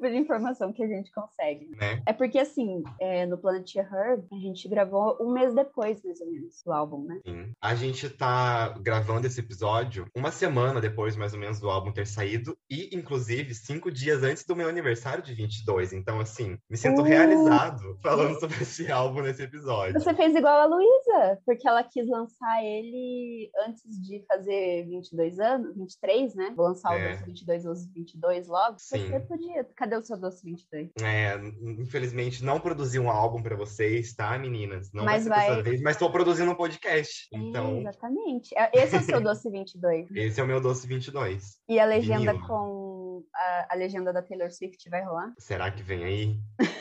[0.00, 1.68] Tipo de informação que a gente consegue.
[1.76, 2.02] Né?
[2.06, 6.30] É porque, assim, é, no Planet Her, a gente gravou um mês depois, mais ou
[6.30, 7.20] menos, do álbum, né?
[7.26, 7.52] Sim.
[7.60, 12.06] A gente tá gravando esse episódio uma semana depois, mais ou menos, do álbum ter
[12.06, 12.56] saído.
[12.70, 15.92] E, inclusive, cinco dias antes do meu aniversário de 22.
[15.92, 17.04] Então, assim, me sinto Uh!
[17.04, 20.00] realizado falando sobre esse álbum nesse episódio.
[20.00, 25.76] Você fez igual a Luísa, porque ela quis lançar ele antes de fazer 22 anos,
[25.76, 26.52] 23, né?
[26.56, 28.76] Vou lançar o Doce 22 ou os 22 logo.
[28.78, 29.06] Sim.
[29.06, 29.64] Você podia.
[29.76, 30.90] Cadê o seu Doce 22?
[31.02, 31.36] É,
[31.80, 34.90] infelizmente não produzi um álbum pra vocês, tá, meninas?
[34.92, 37.28] Não Mas vai ser dessa vai- vez, mas tô produzindo um podcast.
[37.32, 38.56] É, Então, exatamente.
[38.56, 40.10] É, Esse é o seu Doce 22.
[40.14, 41.58] esse é o meu doce 22.
[41.68, 42.46] E a legenda Vinil.
[42.46, 42.89] com
[43.34, 45.32] a, a legenda da Taylor Swift vai rolar?
[45.38, 46.36] Será que vem aí?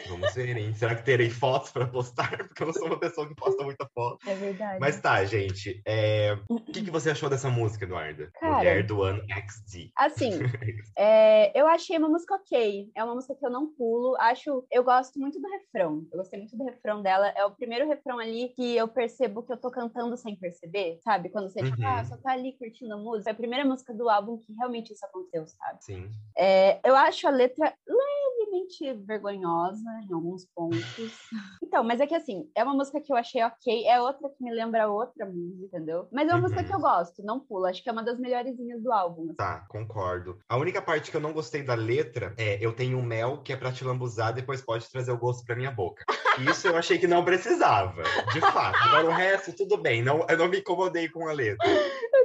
[0.07, 0.73] Vamos ver, hein?
[0.73, 2.29] Será que terei fotos pra postar?
[2.47, 4.17] Porque eu não sou uma pessoa que posta muita foto.
[4.27, 4.79] É verdade.
[4.79, 5.81] Mas tá, gente.
[5.85, 8.29] é, O que, que você achou dessa música, Eduarda?
[8.39, 8.57] Cara.
[8.57, 9.91] Mulher do ano XD.
[9.95, 10.31] Assim,
[10.97, 12.89] é, eu achei uma música ok.
[12.95, 14.15] É uma música que eu não pulo.
[14.19, 16.05] Acho, eu gosto muito do refrão.
[16.11, 17.27] Eu gostei muito do refrão dela.
[17.35, 21.29] É o primeiro refrão ali que eu percebo que eu tô cantando sem perceber, sabe?
[21.29, 21.87] Quando você, tipo, Uhum.
[21.87, 23.29] ah, só tá ali curtindo a música.
[23.29, 25.83] É a primeira música do álbum que realmente isso aconteceu, sabe?
[25.83, 26.09] Sim.
[26.41, 30.79] É, eu acho a letra levemente vergonhosa em alguns pontos.
[31.61, 34.43] Então, mas é que assim, é uma música que eu achei ok, é outra que
[34.43, 36.07] me lembra outra música, entendeu?
[36.11, 36.65] Mas é uma música Uhum.
[36.67, 37.69] que eu gosto, não pula.
[37.69, 39.25] Acho que é uma das melhorezinhas do álbum.
[39.25, 39.35] assim.
[39.35, 40.39] Tá, concordo.
[40.49, 43.53] A única parte que eu não gostei da letra é eu tenho um mel que
[43.53, 46.03] é pra te lambuzar, depois pode trazer o gosto pra minha boca.
[46.39, 48.01] Isso eu achei que não precisava,
[48.33, 48.77] de fato.
[48.87, 50.01] Agora o resto, tudo bem.
[50.01, 51.67] Não, eu não me incomodei com a letra.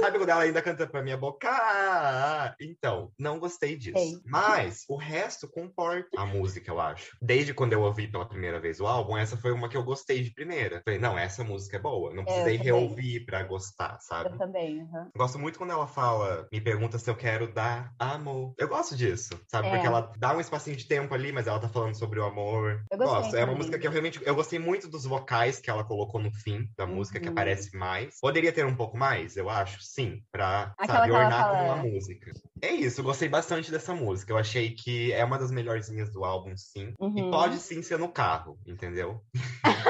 [0.00, 1.48] Sabe quando ela ainda canta pra minha boca?
[1.50, 3.98] Ah, então, não gostei disso.
[3.98, 4.20] Sei.
[4.24, 7.16] Mas o resto comporta a música, eu acho.
[7.20, 10.22] Desde quando eu ouvi pela primeira vez o álbum, essa foi uma que eu gostei
[10.22, 10.82] de primeira.
[10.84, 12.14] Falei, não, essa música é boa.
[12.14, 12.72] Não precisei também.
[12.72, 14.30] reouvir pra gostar, sabe?
[14.30, 15.10] Eu também, aham.
[15.16, 18.54] Gosto muito quando ela fala, me pergunta se eu quero dar amor.
[18.58, 19.68] Eu gosto disso, sabe?
[19.68, 19.70] É.
[19.70, 22.80] Porque ela dá um espacinho de tempo ali, mas ela tá falando sobre o amor.
[22.90, 23.36] Eu gostei Gosto.
[23.36, 24.20] É uma música que eu realmente.
[24.24, 27.32] Eu gostei muito dos vocais que ela colocou no fim da música, que Uhum.
[27.32, 28.18] aparece mais.
[28.20, 32.32] Poderia ter um pouco mais, eu acho, sim, pra Aquela sabe, ornar como uma música.
[32.60, 34.32] É isso, eu gostei bastante dessa música.
[34.32, 36.92] Eu achei que é uma das melhorzinhas do álbum, sim.
[36.98, 37.30] E Uhum.
[37.30, 39.20] pode sim ser no carro, entendeu?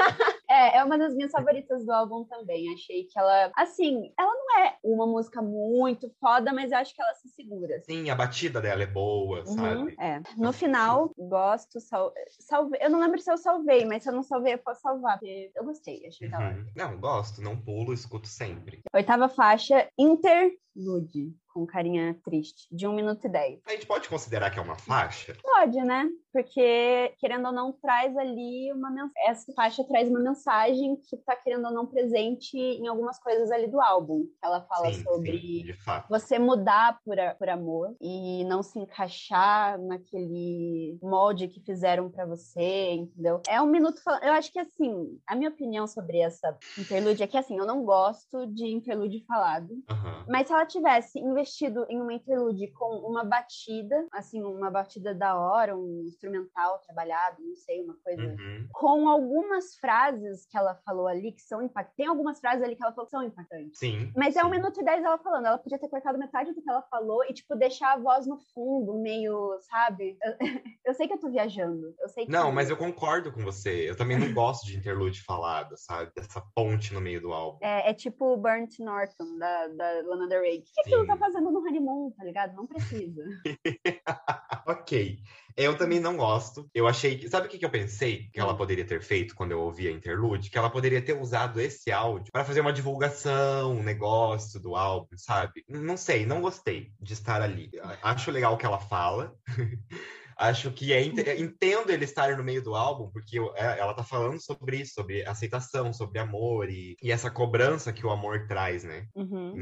[0.79, 2.73] É, uma das minhas favoritas do álbum também.
[2.73, 7.01] Achei que ela, assim, ela não é uma música muito foda, mas eu acho que
[7.01, 7.77] ela se segura.
[7.77, 8.03] assim.
[8.03, 9.95] Sim, a batida dela é boa, Uhum, sabe?
[9.99, 10.21] é.
[10.37, 12.13] No final, gosto, sal...
[12.39, 12.79] salvei.
[12.81, 15.51] Eu não lembro se eu salvei, mas se eu não salvei, eu posso salvar, porque
[15.55, 16.55] eu gostei, achei da hora.
[16.55, 16.65] Uhum.
[16.75, 18.81] Não, gosto, não pulo, escuto sempre.
[18.93, 23.59] Oitava faixa, Interlude, com carinha triste, de 1 minuto e 10.
[23.67, 25.35] A gente pode considerar que é uma faixa?
[25.41, 26.07] Pode, né?
[26.31, 29.11] Porque, querendo ou não, traz ali uma mensagem.
[29.27, 33.67] Essa faixa traz uma mensagem que tá, querendo ou não, presente em algumas coisas ali
[33.67, 34.25] do álbum.
[34.43, 35.73] Ela fala sim, sobre sim,
[36.09, 42.25] você mudar por, a- por amor e não se encaixar naquele molde que fizeram pra
[42.25, 43.41] você, entendeu?
[43.47, 44.23] É um minuto falando.
[44.23, 47.83] Eu acho que assim, a minha opinião sobre essa interlude é que assim, eu não
[47.83, 49.69] gosto de interlude falado.
[49.89, 50.25] Aham.
[50.27, 55.37] Mas se ela tivesse investido em uma interlude com uma batida, assim, uma batida da
[55.39, 58.67] hora, um instrumental trabalhado, não sei, uma coisa Uhum.
[58.73, 61.95] com algumas frases que ela falou ali que são impactantes.
[61.95, 63.79] Tem algumas frases ali que ela falou que são impactantes.
[63.79, 64.11] Sim.
[64.15, 64.45] Mas é sim.
[64.45, 65.45] um minuto e dez ela falando.
[65.45, 68.37] Ela podia ter cortado metade do que ela falou e, tipo, deixar a voz no
[68.53, 70.17] fundo, meio, sabe?
[70.21, 70.33] Eu,
[70.85, 71.95] eu sei que eu tô viajando.
[71.99, 72.31] Eu sei que.
[72.31, 73.89] Não, mas eu concordo com você.
[73.89, 76.11] Eu também não gosto de interlude falado, sabe?
[76.15, 77.59] Dessa ponte no meio do álbum.
[77.61, 80.59] É, é tipo o Burnt Norton, da, da Lana Del Rey.
[80.59, 82.55] O que, que aquilo tá fazendo no honeymoon, tá ligado?
[82.55, 83.23] Não precisa.
[84.65, 85.19] Ok.
[85.59, 86.69] Eu também não gosto.
[86.73, 87.27] Eu achei.
[87.27, 90.49] Sabe o que, eu pensei que ela poderia ter feito quando eu ouvi a interlude?
[90.49, 95.17] Que ela poderia ter usado esse áudio para fazer uma divulgação, um negócio do álbum,
[95.17, 95.65] sabe?
[95.67, 97.69] Não sei, não gostei de estar ali.
[98.01, 99.35] Acho legal o que ela fala.
[100.39, 104.03] Acho que é, ente- entendo ele estar no meio do álbum, porque é- ela tá
[104.03, 108.83] falando sobre isso, sobre aceitação, sobre amor e, e essa cobrança que o amor traz,
[108.85, 109.05] né?
[109.15, 109.53] Uhum.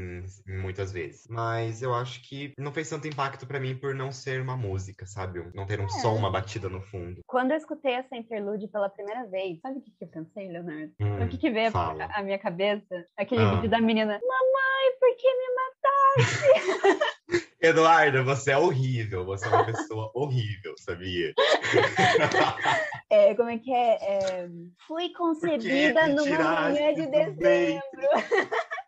[0.46, 1.26] em- muitas vezes.
[1.28, 5.04] Mas eu acho que não fez tanto impacto pra mim por não ser uma música,
[5.04, 5.42] sabe?
[5.52, 5.88] Não ter um É.
[5.88, 7.20] som, uma batida no fundo.
[7.26, 10.92] Quando eu escutei essa interlude pela primeira vez, sabe o que, que eu pensei, Leonardo?
[11.00, 12.04] Hum, o que, que veio fala.
[12.12, 13.04] a, minha cabeça?
[13.16, 13.54] Aquele Ah.
[13.56, 14.20] vídeo da menina.
[14.22, 15.48] Mamãe, por que me
[17.60, 19.24] Eduardo, você é horrível.
[19.24, 21.32] Você é uma pessoa horrível, sabia?
[23.10, 23.94] É, como é que é?
[24.02, 24.48] É,
[24.86, 27.80] Fui concebida tiraste manhã de dezembro.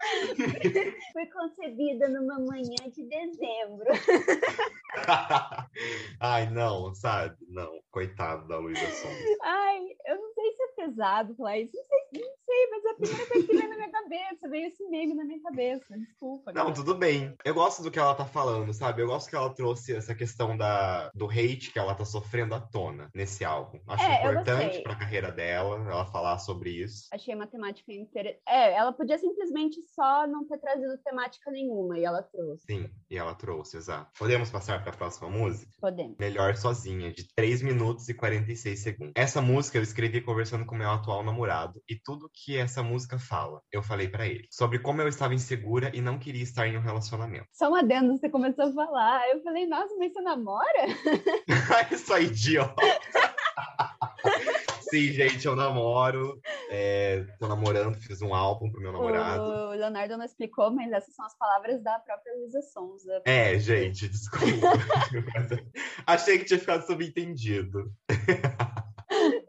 [1.13, 3.87] Fui concebida numa manhã de dezembro.
[6.21, 7.37] Ai, não, sabe?
[7.49, 7.81] Não.
[7.91, 9.37] Coitado da Luísa Sonza.
[9.43, 12.91] Ai, eu não sei se é pesado falar isso, não sei, não sei, mas é
[12.91, 15.99] a primeira coisa que veio na minha cabeça, veio esse meme na minha cabeça.
[15.99, 16.53] Desculpa.
[16.53, 17.35] Não, tudo bem.
[17.45, 19.03] Eu gosto do que ela tá falando, sabe?
[19.03, 22.61] Eu gosto que ela trouxe essa questão da, do hate que ela tá sofrendo à
[22.61, 23.81] tona nesse álbum.
[23.89, 27.09] Acho É, importante pra carreira dela ela falar sobre isso.
[27.13, 28.41] Achei a matemática interessante.
[28.47, 32.65] É, ela podia simplesmente só não ter trazido temática nenhuma e ela trouxe.
[32.67, 34.11] Sim, e ela trouxe, exato.
[34.19, 35.71] Podemos passar pra próxima música?
[35.81, 36.17] Podemos.
[36.19, 39.13] Melhor Sozinha, de 3 minutos e 46 segundos.
[39.17, 43.61] Essa música eu escrevi conversando com meu atual namorado e tudo que essa música fala,
[43.73, 44.47] eu falei pra ele.
[44.51, 47.47] Sobre como eu estava insegura e não queria estar em um relacionamento.
[47.53, 49.29] Só um adendo, você começou a falar.
[49.31, 50.87] Eu falei, nossa, mas você namora?
[51.91, 52.81] Isso aí, idiota.
[54.91, 56.41] Sim, gente, eu namoro.
[56.69, 59.43] É, tô namorando, fiz um álbum pro meu namorado.
[59.43, 63.23] O Leonardo não explicou, mas essas são as palavras da própria Luísa Sonza.
[63.25, 64.47] É, gente, desculpa.
[66.07, 67.93] Achei que tinha ficado subentendido.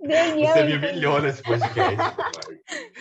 [0.02, 0.90] Daniel, Você me entendeu?
[0.90, 1.96] humilhou nesse podcast.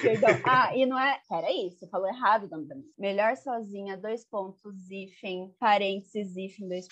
[0.02, 0.28] Perdão.
[0.44, 1.18] Ah, e não é.
[1.28, 2.84] Peraí, você falou errado também.
[2.98, 6.86] Melhor sozinha, dois pontos, hífen, parênteses, hífen, dois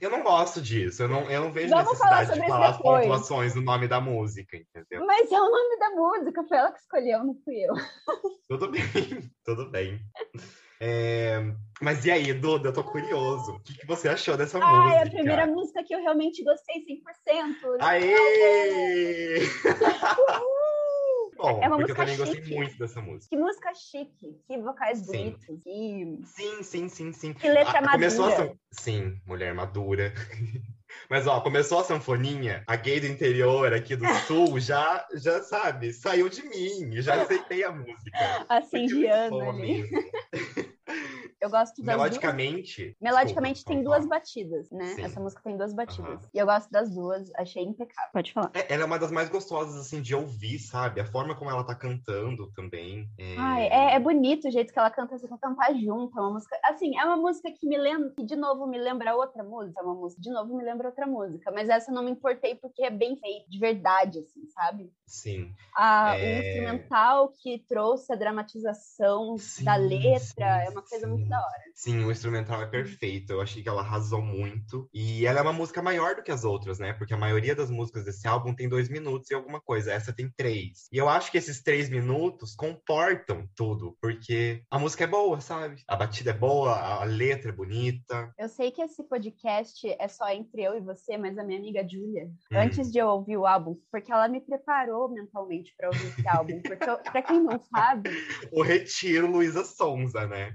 [0.00, 1.02] Eu não gosto disso.
[1.02, 3.02] Eu não, eu não vejo Vamos falar necessidade de sobre falar as depois.
[3.02, 5.06] pontuações no nome da música, entendeu?
[5.06, 7.74] Mas é o nome da música, foi ela que escolheu, não fui eu.
[8.48, 8.82] Tudo bem,
[9.44, 10.00] tudo bem.
[10.80, 11.38] É,
[11.80, 12.68] Mas e aí, Duda?
[12.68, 13.52] Eu tô curioso.
[13.54, 14.96] O que, que você achou dessa Ah, música?
[14.96, 17.78] é a primeira música que eu realmente gostei 100%.
[17.80, 19.38] Aê!
[21.44, 22.54] Bom, É uma porque eu música também gostei chique.
[22.54, 23.28] muito dessa música.
[23.28, 25.06] Que música chique, que vocais Sim.
[25.06, 27.32] bonitos, que, Sim, sim, sim, sim.
[27.34, 28.48] que letra Ah, começou a madura.
[28.50, 30.14] san- Sim, mulher madura.
[31.10, 35.92] Mas ó, começou a sanfoninha, a gay do interior aqui do sul já, já sabe,
[35.92, 38.46] saiu de mim, já aceitei a música.
[38.48, 39.84] A Cindiana boa ali.
[41.44, 41.96] Eu gosto das duas.
[41.98, 42.96] Melodicamente.
[43.00, 44.86] Melodicamente desculpa, tem duas batidas, né?
[44.86, 45.02] Sim.
[45.02, 46.28] Essa música tem duas batidas.
[46.32, 48.10] E eu gosto das duas, achei impecável.
[48.12, 48.50] Pode falar.
[48.54, 51.00] É, ela é uma das mais gostosas, assim, de ouvir, sabe?
[51.00, 53.06] A forma como ela tá cantando também.
[53.18, 53.36] É...
[53.36, 56.18] Ai, é, é bonito o jeito que ela canta, você cantar junto.
[56.18, 56.58] É uma música.
[56.64, 59.80] Assim, é uma música que me lembra, que de novo me lembra outra música.
[59.80, 61.50] É uma música, de novo me lembra outra música.
[61.52, 64.90] Mas essa eu não me importei porque é bem feito, de verdade, assim, sabe?
[65.06, 65.52] Sim.
[65.76, 66.24] A, É.
[66.24, 71.12] O instrumental que trouxe a dramatização Sim, da letra sim, é uma coisa sim.
[71.12, 71.64] muito da hora.
[71.74, 73.32] Sim, o instrumental é perfeito.
[73.32, 74.88] Eu achei que ela arrasou muito.
[74.94, 76.92] E ela é uma música maior do que as outras, né?
[76.92, 79.92] Porque a maioria das músicas desse álbum tem dois minutos e alguma coisa.
[79.92, 80.88] Essa tem três.
[80.92, 83.96] E eu acho que esses três minutos comportam tudo.
[84.00, 85.82] Porque a música é boa, sabe?
[85.88, 88.32] A batida é boa, a letra é bonita.
[88.38, 91.86] Eu sei que esse podcast é só entre eu e você, mas a minha amiga
[91.86, 92.58] Júlia, Hum.
[92.58, 96.60] antes de eu ouvir o álbum, porque ela me preparou mentalmente para ouvir esse álbum.
[96.62, 98.10] Porque, eu- pra quem não sabe,
[98.52, 100.52] O Retiro Luísa Sonza, né?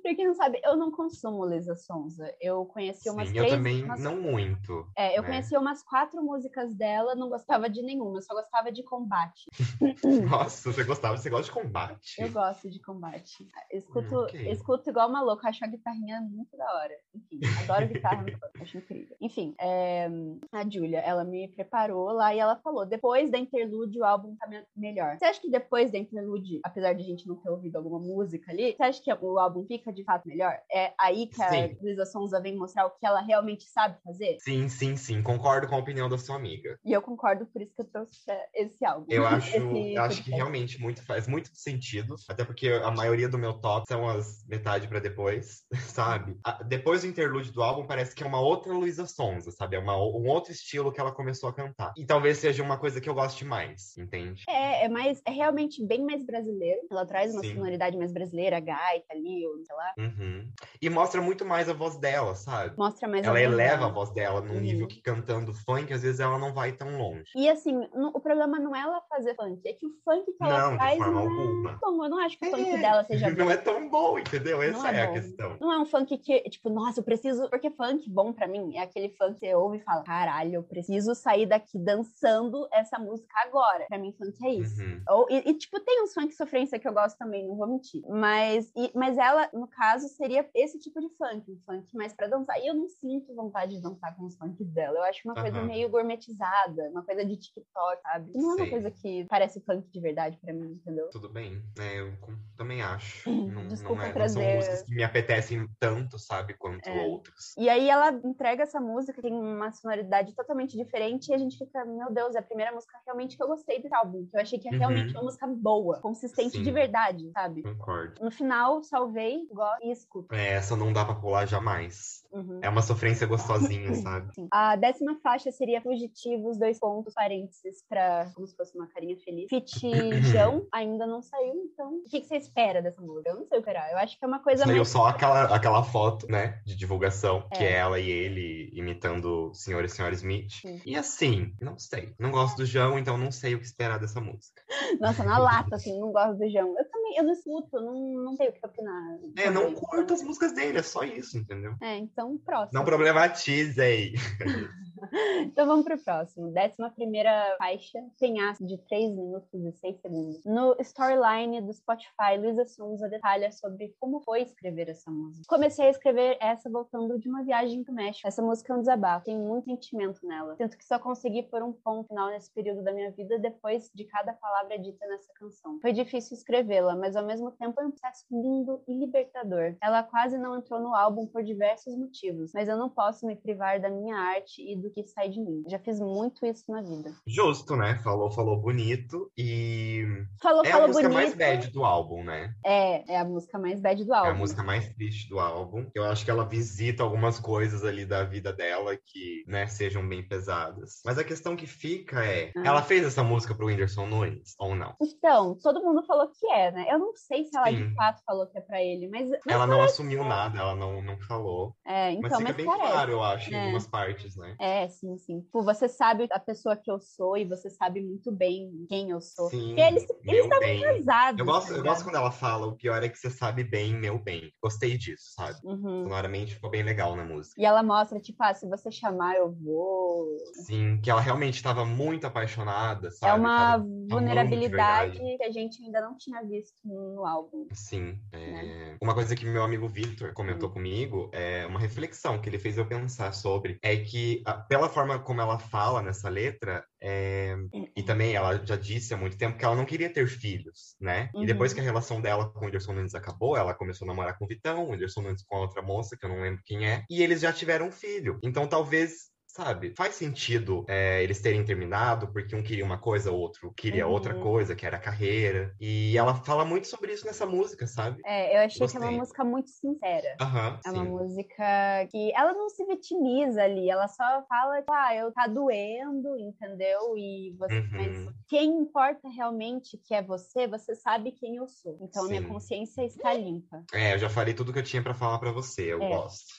[0.00, 2.32] Pra quem não sabe, eu não consumo Luísa Sonza.
[2.40, 3.52] Eu conheci umas Sim, três.
[3.52, 4.86] eu também umas- não muito.
[4.96, 5.28] É, eu né?
[5.28, 9.48] conheci umas quatro músicas dela, não gostava de nenhuma, eu só gostava de combate.
[10.30, 12.20] Nossa, você gostava, você gosta de combate?
[12.20, 13.46] Eu gosto de combate.
[13.72, 14.50] Escuto, ok.
[14.52, 16.94] escuto igual uma louca, acho a guitarrinha muito da hora.
[17.14, 18.24] Enfim, adoro guitarra,
[18.60, 19.16] acho incrível.
[19.20, 20.08] Enfim, é,
[20.52, 24.46] a Júlia, ela me preparou lá e ela falou: depois da interlude, o álbum tá
[24.46, 25.16] me- melhor.
[25.18, 28.50] Você acha que depois da interlude, apesar de a gente não ter ouvido alguma música
[28.52, 30.58] ali, você acha que o álbum fica de fato melhor?
[30.72, 31.76] É aí que a Sim.
[31.80, 34.36] Luísa Sonza vem mostrar o que ela realmente sabe fazer?
[34.40, 35.22] Sim, sim, sim.
[35.22, 36.78] Concordo com a opinião da sua amiga.
[36.84, 39.06] E eu concordo, por isso que eu trouxe é, esse álbum.
[39.08, 42.14] Eu acho, eu acho que realmente muito, faz muito sentido.
[42.28, 46.38] Até porque a maioria do meu top são as metade pra depois, sabe?
[46.44, 49.76] A- Depois do interlude do álbum, parece que é uma outra Luísa Sonza, sabe?
[49.76, 51.92] É uma, um outro estilo que ela começou a cantar.
[51.96, 54.42] E talvez seja uma coisa que eu goste mais, entende?
[54.48, 56.80] É, é mais, é realmente bem mais brasileiro.
[56.90, 57.54] Ela traz uma Sim.
[57.54, 59.94] sonoridade mais brasileira, gaita ali, ou sei lá.
[59.98, 60.48] Uhum.
[60.80, 62.76] E mostra muito mais a voz dela, sabe?
[62.76, 63.86] Mostra mais Ela a voz eleva dela.
[63.86, 64.60] a voz dela num Uhum.
[64.60, 67.24] nível que cantando funk, às vezes ela não vai tão longe.
[67.34, 70.42] E assim, no- o problema não é ela fazer funk, é que o funk que
[70.44, 71.70] ela Não, faz não alguma.
[71.72, 72.04] é bom.
[72.04, 72.78] Eu não acho que o funk É.
[72.78, 73.34] dela seja bom.
[73.44, 74.62] Não é tão bom, entendeu?
[74.62, 75.56] Essa Não é é, a questão.
[75.60, 77.48] Não é um funk que, tipo, nossa, eu preciso.
[77.50, 80.62] Porque funk bom pra mim é aquele funk que você ouve e fala: caralho, eu
[80.62, 83.84] preciso sair daqui dançando essa música agora.
[83.88, 84.80] Pra mim, funk é isso.
[84.82, 85.02] Uhum.
[85.08, 88.02] Ou, e, e, tipo, tem uns funk sofrência que eu gosto também, não vou mentir.
[88.08, 92.26] Mas, e- mas ela, no caso, seria esse tipo de funk, um funk mais pra
[92.26, 92.60] dançar.
[92.60, 94.98] E eu não sinto vontade de dançar com os funks dela.
[94.98, 95.66] Eu acho uma coisa Aham.
[95.66, 98.32] meio gourmetizada, uma coisa de TikTok, sabe?
[98.34, 101.08] Não é uma coisa que parece funk de verdade pra mim, entendeu?
[101.10, 102.12] Tudo bem, é, eu
[102.56, 103.30] também acho.
[103.54, 107.06] Não, desculpa não, é, não trazer- são músicas que me apetecem tanto, sabe, quanto É.
[107.06, 107.54] outras.
[107.56, 111.84] E aí ela entrega essa música, tem uma sonoridade totalmente diferente, e a gente fica,
[111.84, 114.26] meu Deus, é a primeira música realmente que eu gostei desse álbum.
[114.26, 114.78] Que eu achei que é Uhum.
[114.78, 116.62] realmente uma música boa, consistente Sim.
[116.62, 117.62] de verdade, sabe?
[117.62, 118.22] Concordo.
[118.24, 120.34] No final, salvei gosto e escuto.
[120.34, 122.24] É, essa não dá pra pular jamais.
[122.32, 122.58] Uhum.
[122.62, 124.34] É uma sofrência gostosinha, sabe?
[124.34, 124.48] Sim.
[124.50, 129.48] A décima faixa seria Fugitivos, dois pontos, parênteses, pra como se fosse uma carinha feliz.
[129.48, 131.94] Fitijão ainda não saiu, então.
[132.04, 133.30] O que, que você espera dessa música?
[133.30, 133.90] Eu não sei esperar.
[133.92, 134.88] Eu acho que é uma coisa Saiu mais.
[134.88, 137.72] só aquela, aquela foto, né, de divulgação, que É.
[137.72, 140.50] é ela e ele imitando o senhor e senhora Smith.
[140.60, 140.80] Sim.
[140.84, 142.14] E assim, não sei.
[142.18, 144.62] Não gosto do João, então não sei o que esperar dessa música.
[145.00, 146.74] Nossa, na lata, assim, não gosto do João.
[146.78, 149.18] Eu também, eu não escuto, não, não sei o que opinar.
[149.36, 151.74] É, não curto as músicas dele, é só isso, entendeu?
[151.80, 152.70] É, então, próximo.
[152.72, 154.14] Não problematizei.
[155.44, 156.50] Então vamos pro próximo.
[156.50, 160.44] Décima primeira faixa, Penhasco, de 3 minutos e 6 segundos.
[160.44, 165.44] No storyline do Spotify, Luísa Sonza detalha sobre como foi escrever essa música.
[165.48, 168.26] Comecei a escrever essa voltando de uma viagem pro México.
[168.26, 170.56] Essa música é um desabafo, tem muito sentimento nela.
[170.56, 174.04] Sinto que só consegui pôr um ponto final nesse período da minha vida depois de
[174.04, 175.78] cada palavra dita nessa canção.
[175.80, 179.76] Foi difícil escrevê-la, mas ao mesmo tempo é um processo lindo e libertador.
[179.82, 183.80] Ela quase não entrou no álbum por diversos motivos, mas eu não posso me privar
[183.80, 185.62] da minha arte e do que sai de mim.
[185.68, 187.12] Já fiz muito isso na vida.
[187.26, 187.96] Justo, né?
[188.02, 189.30] Falou, falou bonito.
[189.36, 190.04] E
[190.40, 191.22] Falou, é a falou música bonito.
[191.22, 192.54] mais bad do álbum, né?
[192.64, 194.30] É, é a música mais bad do É álbum.
[194.30, 195.86] a música mais triste do álbum.
[195.94, 200.26] Eu acho que ela visita algumas coisas ali da vida dela que, né, sejam bem
[200.26, 201.00] pesadas.
[201.04, 202.62] Mas a questão que fica é, Ah.
[202.64, 204.94] ela fez essa música pro Whindersson Nunes ou não?
[205.00, 206.86] Então, todo mundo falou que é, né?
[206.88, 207.94] Eu não sei se ela de Sim.
[207.94, 209.28] fato falou que é pra ele, mas.
[209.30, 211.74] mas ela não assumiu nada, ela não, não falou.
[211.86, 212.90] É, Mas então, fica mas bem parece.
[212.92, 213.60] claro, eu acho, em É.
[213.62, 214.54] algumas partes, né?
[214.60, 215.40] É, sim, sim.
[215.40, 219.20] Tipo, você sabe a pessoa que eu sou e você sabe muito bem quem eu
[219.20, 219.48] sou.
[219.50, 220.82] Sim, E eles eles estavam bem.
[220.82, 221.38] casados.
[221.38, 221.92] Eu gosto, eu ligado?
[221.92, 224.50] gosto quando ela fala, o pior é que você sabe bem, meu bem.
[224.62, 225.58] Gostei disso, sabe?
[225.64, 226.04] Uhum.
[226.04, 227.60] Sonoramente ficou bem legal na música.
[227.60, 230.36] E ela mostra, tipo, ah, se você chamar, eu vou.
[230.64, 233.32] Sim, que ela realmente estava muito apaixonada, sabe?
[233.32, 237.66] é uma Tava vulnerabilidade que a gente ainda não tinha visto no álbum.
[237.72, 238.18] Sim.
[238.32, 238.96] é, Né?
[239.00, 242.86] Uma coisa que meu amigo Victor comentou comigo é uma reflexão que ele fez eu
[242.86, 247.56] pensar sobre é que, a- pela forma como ela fala nessa letra, é,
[247.96, 251.30] e também ela já disse há muito tempo que ela não queria ter filhos, né?
[251.34, 251.42] Uhum.
[251.42, 254.38] E depois que a relação dela com o Whindersson Nunes acabou, ela começou a namorar
[254.38, 256.86] com o Vitão, o Whindersson Nunes com a outra moça, que eu não lembro quem
[256.86, 258.38] é, e eles já tiveram um filho.
[258.42, 259.33] Então talvez.
[259.56, 264.04] Sabe, faz sentido é, eles terem terminado porque um queria uma coisa, o outro queria
[264.04, 264.12] Uhum.
[264.12, 265.72] outra coisa, que era a carreira.
[265.80, 268.24] E ela fala muito sobre isso nessa música, sabe?
[268.24, 269.12] É, eu achei que é uma Gostei.
[269.12, 270.40] música muito sincera.
[270.40, 271.04] Aham, É uma sim.
[271.04, 276.36] música que ela não se vitimiza ali, ela só fala, tipo, ah, eu tá doendo,
[276.38, 277.16] entendeu?
[277.16, 277.96] E você, Uhum.
[277.96, 281.98] mas quem importa realmente que é você, você sabe quem eu sou.
[282.02, 282.42] Então minha Sim.
[282.42, 283.84] consciência está limpa.
[283.92, 286.06] É, eu já falei tudo que eu tinha pra falar pra você, eu É.
[286.06, 286.54] gosto.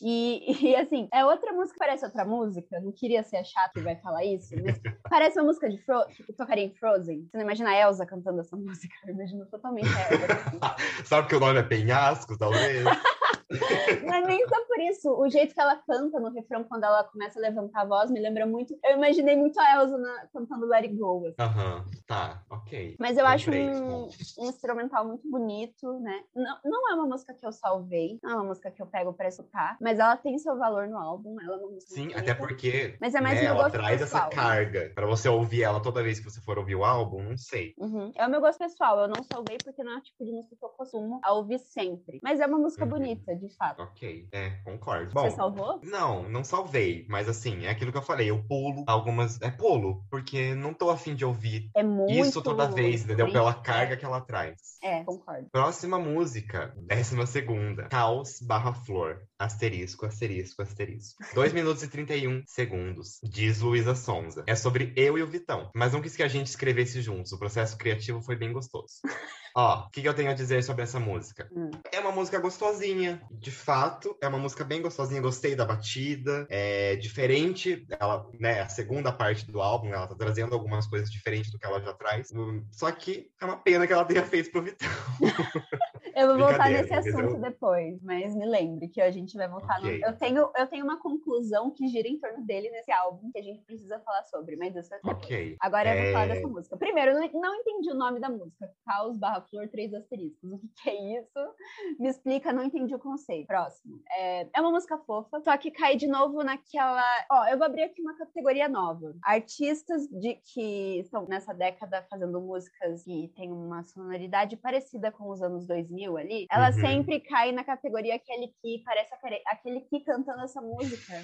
[0.00, 2.80] E, e, assim, é outra música que parece outra música.
[2.80, 6.06] Não queria ser a chata e vai falar isso, mas parece uma música de Fro
[6.06, 7.26] que tocaria em Frozen.
[7.28, 8.94] Você não imagina a Elsa cantando essa música?
[9.06, 10.76] Eu imagino totalmente a Elsa.
[11.04, 12.84] Sabe que o nome é Penhasco, talvez?
[12.84, 15.10] Mas nem só por isso.
[15.10, 18.20] O jeito que ela canta no refrão, quando ela começa a levantar a voz, me
[18.20, 18.78] lembra muito.
[18.84, 21.26] Eu imaginei muito a Elsa na- cantando Let It Go.
[21.26, 21.34] assim.
[21.40, 22.96] Aham, tá, ok.
[23.00, 24.08] Mas eu acho Comprei, um,
[24.38, 26.22] um instrumental muito bonito, né?
[26.34, 29.12] Não, não é uma música que eu salvei, não é uma música que eu pego
[29.12, 31.36] pra escutar, mas ela tem seu valor no álbum.
[31.40, 32.38] Ela é uma música Sim, muito até bonita.
[32.48, 35.80] porque Mas é mais né, meu ela traz pessoal, essa carga pra você ouvir ela
[35.82, 37.74] toda vez que você for ouvir o álbum, não sei.
[37.78, 38.12] Uhum.
[38.16, 40.54] É o meu gosto pessoal, eu não salvei porque não é o tipo de música
[40.56, 42.20] que eu costumo a ouvir sempre.
[42.22, 42.90] Mas é uma música Uhum.
[42.90, 43.82] bonita, de fato.
[43.82, 45.12] Ok, é, concordo.
[45.12, 45.80] Você Bom, salvou?
[45.82, 49.40] não, não salvei, mas assim, é aquilo que eu falei, eu pulo algumas.
[49.40, 52.12] É pulo, porque não tô afim de ouvir É muito.
[52.12, 53.30] isso toda vez, entendeu?
[53.30, 53.60] Pela né?
[53.62, 54.56] carga que ela traz.
[54.82, 55.48] É, concordo.
[55.50, 57.84] Próxima música, décima segunda.
[57.84, 59.22] Caos barra flor.
[59.38, 61.22] Asterisco, asterisco, asterisco.
[61.32, 63.20] 2 minutos e 31 segundos.
[63.22, 64.42] Diz Luísa Sonza.
[64.48, 65.70] É sobre eu e o Vitão.
[65.76, 67.30] Mas não quis que a gente escrevesse juntos.
[67.30, 68.94] O processo criativo foi bem gostoso.
[69.54, 71.48] Ó, o que, que eu tenho a dizer sobre essa música?
[71.52, 71.70] Hum.
[71.92, 73.22] É uma música gostosinha.
[73.30, 75.20] De fato, é uma música bem gostosinha.
[75.20, 76.46] Gostei da batida.
[76.50, 77.86] É diferente.
[77.98, 81.66] Ela, né, a segunda parte do álbum, ela tá trazendo algumas coisas diferentes do que
[81.66, 82.30] ela já traz.
[82.32, 84.88] Hum, Só que é uma pena que ela tenha feito pro Vitão.
[86.18, 89.98] Eu vou voltar nesse assunto depois, mas me lembre que a gente vai voltar Ok.
[89.98, 90.06] no.
[90.06, 93.42] Eu tenho, eu tenho uma conclusão que gira em torno dele nesse álbum que a
[93.42, 95.00] gente precisa falar sobre, mas isso é.
[95.04, 95.56] Ok.
[95.60, 96.76] Agora eu vou É, falar dessa música.
[96.76, 98.68] Primeiro, eu não, entendi o nome da música.
[98.84, 100.38] Caos barra flor, três asteriscos.
[100.58, 101.54] O que, que é isso?
[102.00, 103.46] Me explica, não entendi o conceito.
[103.46, 104.00] Próximo.
[104.10, 107.02] É, é uma música fofa, só que cai de novo naquela.
[107.30, 109.14] Ó, eu vou abrir aqui uma categoria nova.
[109.22, 115.40] Artistas de que estão nessa década fazendo músicas que têm uma sonoridade parecida com os
[115.42, 116.80] anos 2000 ali, ela uhum.
[116.80, 119.12] sempre cai na categoria aquele que parece
[119.46, 121.14] aquele que cantando essa música.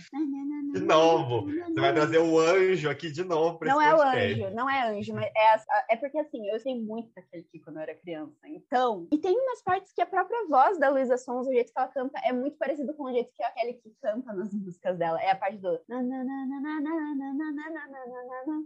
[0.73, 4.51] De novo, você vai trazer o anjo aqui de novo pra Não é o anjo,
[4.51, 7.83] não é anjo, mas é, é porque assim, eu sei muito daquele que quando eu
[7.83, 8.35] era criança.
[8.47, 11.79] Então, e tem umas partes que a própria voz da Luísa Sons, o jeito que
[11.79, 15.21] ela canta, é muito parecido com o jeito que aquele que canta nas músicas dela.
[15.23, 15.81] É a parte do.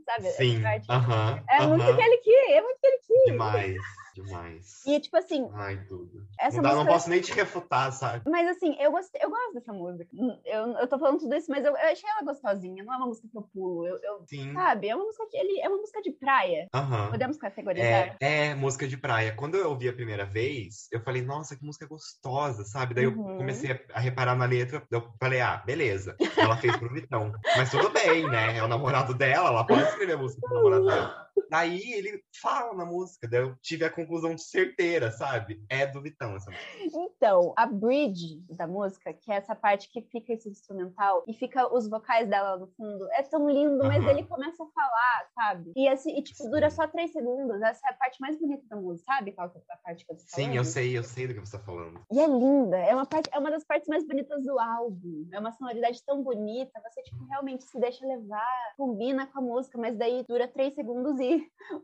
[0.05, 0.31] Sabe?
[0.31, 0.63] Sim.
[0.63, 0.91] Parte...
[0.91, 1.69] Uh -huh, é uh -huh.
[1.69, 3.31] muito aquele que, é muito aquele que.
[3.31, 3.77] Demais
[4.25, 4.83] demais.
[4.87, 6.27] E tipo assim, Ai, tudo.
[6.39, 6.93] essa Não, dá, não música.
[6.95, 8.29] posso nem te refutar, sabe?
[8.29, 10.09] Mas assim, eu gostei, eu gosto dessa música.
[10.45, 12.83] Eu, eu tô falando tudo isso, mas eu, eu achei ela gostosinha.
[12.85, 13.87] Não é uma música que eu pulo.
[13.87, 14.53] Eu, eu- Sim.
[14.53, 14.89] sabe?
[14.89, 16.67] É uma música que ele é uma música de praia.
[16.75, 17.11] Aham.
[17.11, 18.17] Podemos categorizar?
[18.21, 19.35] É, é, música de praia.
[19.35, 22.95] Quando eu ouvi a primeira vez, eu falei, nossa, que música gostosa, sabe?
[22.95, 23.31] Daí Uhum.
[23.33, 26.17] eu comecei a, reparar na letra, eu falei, ah, beleza.
[26.37, 27.33] Ela fez pro Vitão.
[27.57, 28.57] Mas tudo bem, né?
[28.59, 31.28] É o namorado dela, ela pode escrever a música pro namorado dela.
[31.51, 35.63] Daí ele fala na música, daí eu tive a conclusão certeira, sabe?
[35.69, 36.99] É do Vitão essa música.
[36.99, 41.73] Então, a bridge da música, que é essa parte que fica esse instrumental e fica
[41.73, 44.11] os vocais dela no fundo, é tão lindo, mas Aham.
[44.11, 45.73] ele começa a falar, sabe?
[45.77, 46.51] E, assim, e, tipo, Sim.
[46.51, 47.61] dura só três segundos.
[47.63, 49.33] Essa é a parte mais bonita da música, sabe?
[49.33, 50.51] Qual é a parte que eu tô falando?
[50.51, 52.01] Sim, eu sei, eu sei do que você tá falando.
[52.11, 55.29] E é linda, é uma, parte, é uma das partes mais bonitas do álbum.
[55.33, 59.79] É uma sonoridade tão bonita, você tipo, realmente se deixa levar, combina com a música,
[59.79, 61.28] mas daí dura três segundos e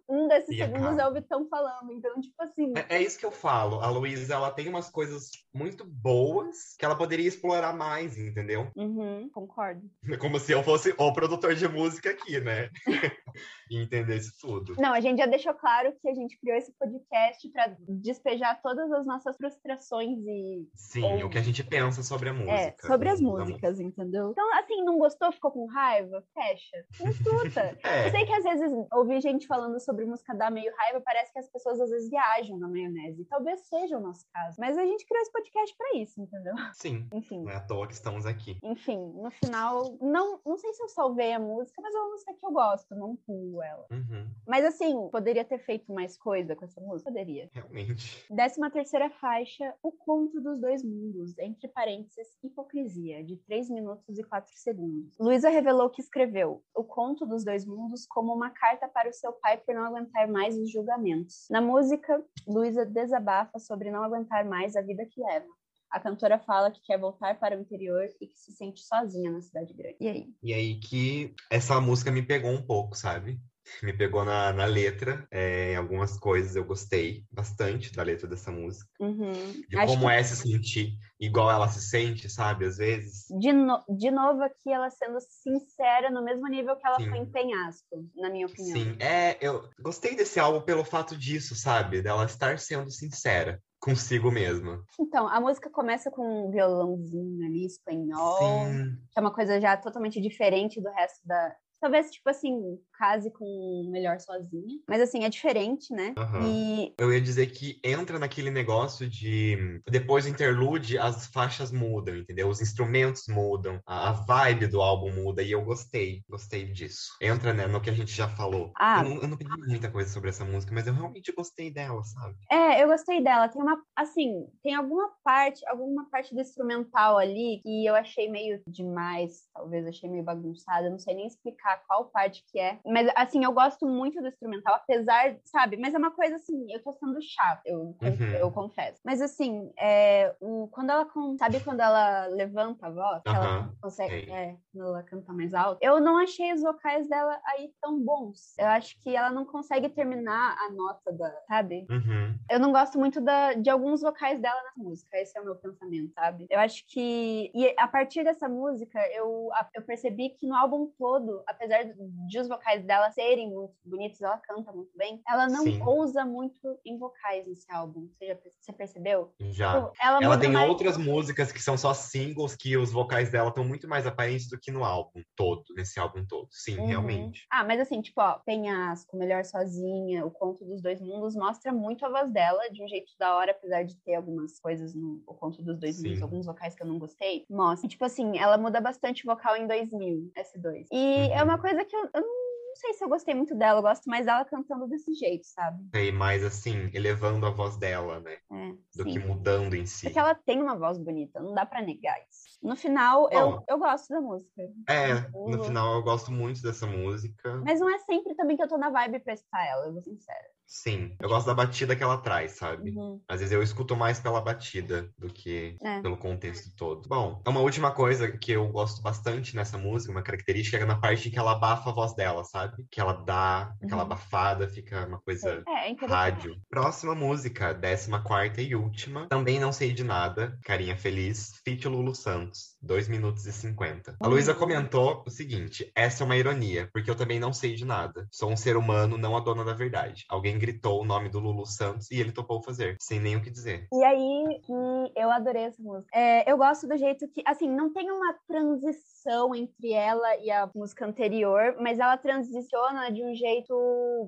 [0.09, 1.93] um desses E segundos é o Vitão falando.
[1.93, 3.81] Então, tipo assim, É, é isso que eu falo.
[3.81, 8.71] A Luísa, ela tem umas coisas muito boas que ela poderia explorar mais, entendeu?
[8.77, 9.83] uhum, concordo.
[10.21, 12.71] Como se eu fosse o produtor de música aqui, né?
[13.71, 14.75] e entendesse tudo.
[14.79, 18.91] Não, a gente já deixou claro que a gente criou esse podcast para despejar todas
[18.93, 22.53] as nossas frustrações e Sim, Ou- o que a gente pensa sobre a música.
[22.53, 24.31] é, sobre as músicas, entendeu?
[24.31, 26.23] Então, assim, não gostou, ficou com raiva?
[26.35, 26.85] Fecha.
[27.01, 27.79] Não escuta.
[27.83, 28.07] É.
[28.07, 31.39] Eu sei que às vezes ouvir gente falando sobre música dá meio raiva, parece que
[31.39, 33.25] as pessoas às vezes viajam na maionese.
[33.27, 34.57] Talvez seja o nosso caso.
[34.59, 36.55] Mas a gente criou esse podcast pra isso, entendeu?
[36.73, 37.43] Sim, Enfim.
[37.43, 38.59] não é à toa que estamos aqui.
[38.63, 42.35] Enfim, no final, não, não sei se eu salvei a música, mas é uma música
[42.35, 43.87] que eu gosto, não pulo ela.
[43.91, 47.11] Uhum, Mas assim, poderia ter feito mais coisa com essa música?
[47.11, 47.49] Poderia.
[47.53, 48.25] realmente.
[48.31, 54.23] Décima terceira faixa, O Conto dos Dois Mundos, entre parênteses, Hipocrisia, de 3 minutos e
[54.25, 55.17] 4 segundos.
[55.19, 59.33] Luísa revelou que escreveu O Conto dos Dois Mundos como uma carta para o seu
[59.33, 61.47] pai por não aguentar mais os julgamentos.
[61.51, 65.47] Na música, Luísa desabafa sobre não aguentar mais a vida que leva.
[65.91, 69.41] A cantora fala que quer voltar para o interior e que se sente sozinha na
[69.41, 69.97] cidade grande.
[70.01, 70.27] E aí?
[70.43, 73.41] E aí que essa música me pegou um pouco, sabe?
[73.83, 78.51] Me pegou na, na letra, é, em algumas coisas eu gostei bastante da letra dessa
[78.51, 78.89] música.
[79.01, 79.33] Uhum.
[79.69, 82.67] De Acho como que- é se sentir igual ela se sente, sabe?
[82.67, 83.25] Às vezes.
[83.39, 87.09] de, no- de novo aqui ela sendo sincera no mesmo nível que ela Sim.
[87.09, 88.79] foi em Penhasco, na minha opinião.
[88.79, 92.03] Sim, é, eu gostei desse álbum pelo fato disso, sabe?
[92.03, 94.83] Dela estar sendo sincera consigo mesma.
[94.99, 99.77] Então, a música começa com um violãozinho ali, espanhol, Sim, que é uma coisa já
[99.77, 101.55] totalmente diferente do resto da.
[101.81, 104.81] Talvez, tipo assim, case com Melhor Sozinha.
[104.89, 106.15] Mas, assim, é diferente, né?
[106.17, 106.47] aham.
[106.47, 112.17] E Eu ia dizer que entra naquele negócio de depois do interlude as faixas mudam,
[112.17, 112.49] entendeu?
[112.49, 117.17] Os instrumentos mudam, a a vibe do álbum muda e eu gostei, gostei disso.
[117.23, 118.71] Entra né, no que a gente já falou.
[118.77, 119.03] Ah.
[119.03, 122.03] Eu, não, eu não pedi muita coisa sobre essa música, mas eu realmente gostei dela,
[122.05, 122.37] sabe?
[122.51, 123.49] É, eu gostei dela.
[123.49, 128.61] Tem uma, assim, tem alguma parte, alguma parte do instrumental ali que eu achei meio
[128.67, 132.79] demais, talvez achei meio bagunçada, eu não sei nem explicar qual parte que é.
[132.95, 136.81] Mas assim, eu gosto muito do instrumental, apesar, sabe, mas é uma coisa assim, eu
[136.83, 138.31] tô sendo chata, eu, Uhum.
[138.39, 139.01] eu confesso.
[139.05, 141.07] Mas assim, é, o, quando ela
[141.39, 145.79] sabe quando ela levanta a voz, que ela consegue, é, quando ela canta mais alto,
[145.83, 148.57] eu não achei os vocais dela aí tão bons.
[148.59, 151.87] Eu acho que ela não consegue terminar a nota da, sabe?
[151.91, 152.37] Uhum.
[152.51, 155.57] Eu não gosto muito da, de alguns vocais dela na música, esse é o meu
[155.57, 156.47] pensamento, sabe?
[156.49, 157.51] Eu acho que.
[157.55, 162.49] E a partir dessa música, eu, eu percebi que no álbum todo, apesar de os
[162.49, 165.81] vocais dela serem muito bonitos, ela canta muito bem, ela não Sim.
[165.85, 168.09] ousa muito em vocais nesse álbum.
[168.19, 169.33] Você, já, você percebeu?
[169.41, 169.75] Já.
[169.83, 173.49] Tipo, ela Ela tem mais- outras músicas que são só singles que os vocais dela
[173.49, 176.49] estão muito mais aparentes do que no álbum todo, nesse álbum todo.
[176.51, 176.87] Sim, Uhum.
[176.87, 177.47] realmente.
[177.51, 182.05] Ah, mas assim, tipo, ó, Penhasco, Melhor Sozinha, O Conto dos Dois Mundos mostra muito
[182.05, 185.35] a voz dela de um jeito da hora, apesar de ter algumas coisas no O
[185.35, 186.09] Conto dos Dois Sim.
[186.09, 187.45] Mundos, alguns vocais que eu não gostei.
[187.51, 187.87] Mostra.
[187.87, 190.87] E, tipo assim, ela muda bastante vocal em 2000, S2.
[190.93, 191.45] E é Uhum.
[191.45, 192.44] uma coisa que eu, eu não
[192.77, 195.83] sei se eu gostei muito dela, eu gosto mais dela cantando desse jeito, sabe?
[195.95, 198.39] E mais assim, elevando a voz dela, né?
[198.53, 199.13] É, Do sim.
[199.13, 200.07] que mudando em si.
[200.07, 202.45] Porque ela tem uma voz bonita, não dá pra negar isso.
[202.63, 203.65] No final, eu, Bom.
[203.69, 204.63] eu gosto da música.
[204.89, 205.51] É, Uhum.
[205.51, 207.61] no final eu gosto muito dessa música.
[207.65, 210.03] Mas não é sempre também que eu tô na vibe pra escutar ela, eu vou
[210.03, 210.45] ser sincera.
[210.67, 212.91] Sim, eu gosto da batida que ela traz, sabe?
[212.91, 213.21] Uhum.
[213.29, 216.01] Às vezes eu escuto mais pela batida do que é.
[216.01, 217.09] pelo contexto todo.
[217.09, 220.99] Bom, é uma última coisa que eu gosto bastante nessa música, uma característica, é na
[220.99, 222.87] parte que ela abafa a voz dela, sabe?
[222.91, 224.13] Que ela dá aquela uhum.
[224.13, 226.57] abafada, fica uma coisa é, é rádio.
[226.69, 232.15] Próxima música, décima quarta e última, também não sei de nada, Carinha Feliz, feat Lulu
[232.15, 234.17] Santos, 2 minutos e 50.
[234.19, 234.59] A Luísa uhum.
[234.59, 238.27] comentou o seguinte, essa é uma ironia, porque eu também não sei de nada.
[238.31, 240.25] Sou um ser humano, não a dona da verdade.
[240.29, 243.51] Alguém gritou o nome do Lulu Santos e ele topou fazer, sem nem o que
[243.51, 243.89] dizer.
[243.93, 246.11] E aí que eu adorei essa música.
[246.15, 249.14] É, eu gosto do jeito que, assim, não tem uma transição
[249.55, 253.75] entre ela e a música anterior, mas ela transiciona de um jeito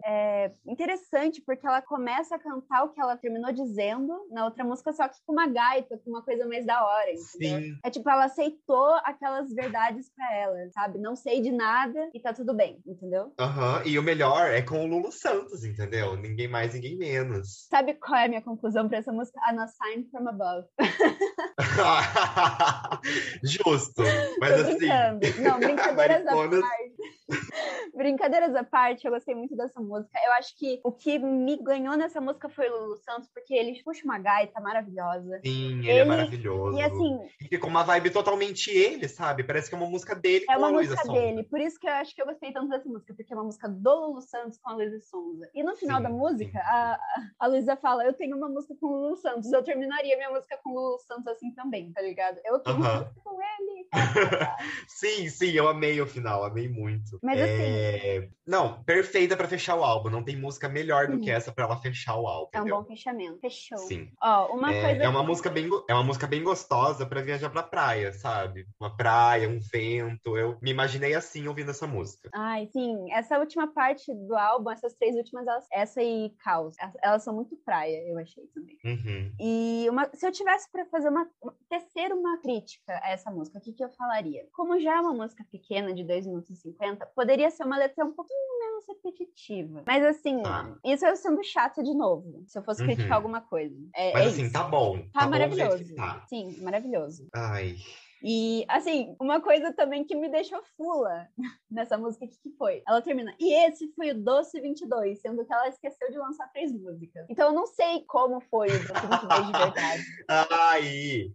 [0.04, 4.92] é, interessante, porque ela começa a cantar o que ela terminou dizendo na outra música,
[4.92, 7.60] só que com uma gaita, com uma coisa mais da hora, entendeu?
[7.60, 7.78] Sim.
[7.84, 10.98] É tipo, ela aceitou aquelas verdades para ela, sabe?
[10.98, 13.32] Não sei de nada e tá tudo bem, entendeu?
[13.38, 13.86] Aham, uhum.
[13.86, 16.16] e o melhor é com o Lulu Santos, entendeu?
[16.16, 17.66] Ninguém mais, ninguém menos.
[17.68, 19.38] Sabe qual é a minha conclusão para essa música?
[19.44, 20.66] A No Sign From Above.
[23.42, 24.02] Justo,
[24.40, 25.40] mas Tô assim...
[25.42, 27.15] Não, brincadeiras à parte.
[27.94, 30.18] Brincadeiras à parte, eu gostei muito dessa música.
[30.24, 33.82] Eu acho que o que me ganhou nessa música foi o Lulu Santos, porque ele
[33.82, 35.40] puxa uma gaita maravilhosa.
[35.44, 36.00] Sim, ele, é ele...
[36.00, 36.78] é maravilhoso.
[36.78, 37.18] E assim.
[37.40, 39.44] E fica uma vibe totalmente ele, sabe?
[39.44, 41.02] Parece que é uma música dele é com a Luísa Sonza.
[41.02, 41.48] É uma música dele.
[41.48, 43.68] Por isso que eu acho que eu gostei tanto dessa música, porque é uma música
[43.68, 45.50] do Lulu Santos com a Luísa Sonza.
[45.54, 46.98] E no final sim, da música, a,
[47.40, 49.52] a Luísa fala: Eu tenho uma música com o Lulu Santos.
[49.52, 52.38] Eu terminaria minha música com o Lulu Santos assim também, tá ligado?
[52.44, 52.98] Eu tenho uh -huh.
[52.98, 53.86] música com ele.
[54.88, 57.15] sim, sim, eu amei o final, amei muito.
[57.22, 58.28] Mas assim, é...
[58.46, 60.08] Não, perfeita para fechar o álbum.
[60.08, 62.50] Não tem música melhor do que essa para ela fechar o álbum.
[62.52, 63.40] É um bom fechamento.
[63.40, 63.78] Fechou.
[63.78, 64.10] Sim.
[64.22, 65.02] Ó, uma é, coisa.
[65.02, 68.66] É uma música bem, é uma música bem gostosa para viajar pra praia, sabe?
[68.78, 70.36] Uma praia, um vento.
[70.36, 72.30] Eu me imaginei assim ouvindo essa música.
[72.32, 73.10] Ai, sim.
[73.12, 77.56] Essa última parte do álbum, essas três últimas, elas, essa e Caos, elas são muito
[77.56, 78.78] praia, eu achei também.
[78.84, 79.32] Uhum.
[79.40, 83.58] E uma, se eu tivesse para fazer uma, uma tecer uma crítica a essa música,
[83.58, 84.46] o que, que eu falaria?
[84.52, 88.04] Como já é uma música pequena de 2 minutos e 50, poderia ser uma letra
[88.04, 89.82] um pouquinho menos repetitiva.
[89.86, 90.74] Mas assim, ah.
[90.84, 92.88] isso eu sendo chata de novo, se eu fosse uhum.
[92.88, 93.76] criticar alguma coisa.
[93.94, 94.52] É, Mas é assim, isso.
[94.52, 94.98] tá bom.
[95.12, 95.84] Tá, tá maravilhoso.
[95.88, 96.24] Bom tá.
[96.28, 97.28] Sim, maravilhoso.
[97.34, 97.76] Ai.
[98.22, 101.28] E, assim, uma coisa também que me deixou fula
[101.70, 102.82] nessa música, o que, que foi?
[102.86, 106.72] Ela termina, e esse foi o Doce 22, sendo que ela esqueceu de lançar três
[106.72, 107.26] músicas.
[107.28, 110.04] Então eu não sei como foi o Doce 22 de verdade.
[110.28, 111.32] Ai!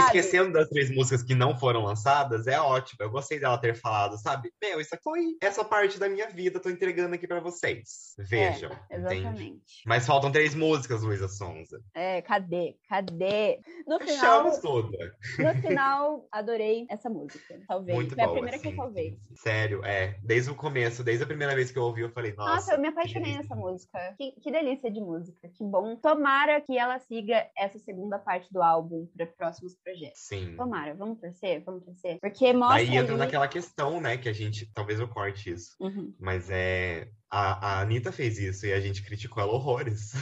[0.00, 0.18] Sabe?
[0.18, 2.98] Esquecendo das três músicas que não foram lançadas, é ótimo.
[3.00, 4.52] Eu gostei dela ter falado, sabe?
[4.60, 8.14] Meu, isso aqui foi essa parte da minha vida, tô entregando aqui para vocês.
[8.18, 8.70] Vejam.
[8.90, 9.44] É, exatamente.
[9.44, 9.62] Entende?
[9.86, 11.80] Mas faltam três músicas, Luísa Sonza.
[11.94, 12.76] É, cadê?
[12.88, 13.60] Cadê?
[13.86, 14.60] No final.
[14.60, 15.14] toda.
[15.38, 17.60] No final, adorei essa música.
[17.68, 17.96] Talvez.
[17.96, 19.18] Muito Foi boa, a primeira que eu salvei.
[19.34, 20.18] Sério, é.
[20.22, 22.54] Desde o começo, desde a primeira vez que eu ouvi, eu falei, nossa.
[22.54, 23.98] Nossa, eu me apaixonei nessa música.
[24.16, 25.48] Que, que delícia de música.
[25.48, 25.96] Que bom.
[25.96, 30.20] Tomara que ela siga essa segunda parte do álbum para próximos projetos.
[30.20, 30.56] Sim.
[30.56, 32.18] Tomara, vamos torcer, vamos torcer.
[32.20, 32.78] Porque mostra.
[32.78, 33.18] Aí entra ali...
[33.18, 34.72] naquela questão, né, que a gente.
[34.72, 35.76] Talvez eu corte isso.
[35.78, 36.14] Uhum.
[36.18, 37.08] Mas é.
[37.30, 40.12] A, a Anitta fez isso e a gente criticou ela horrores.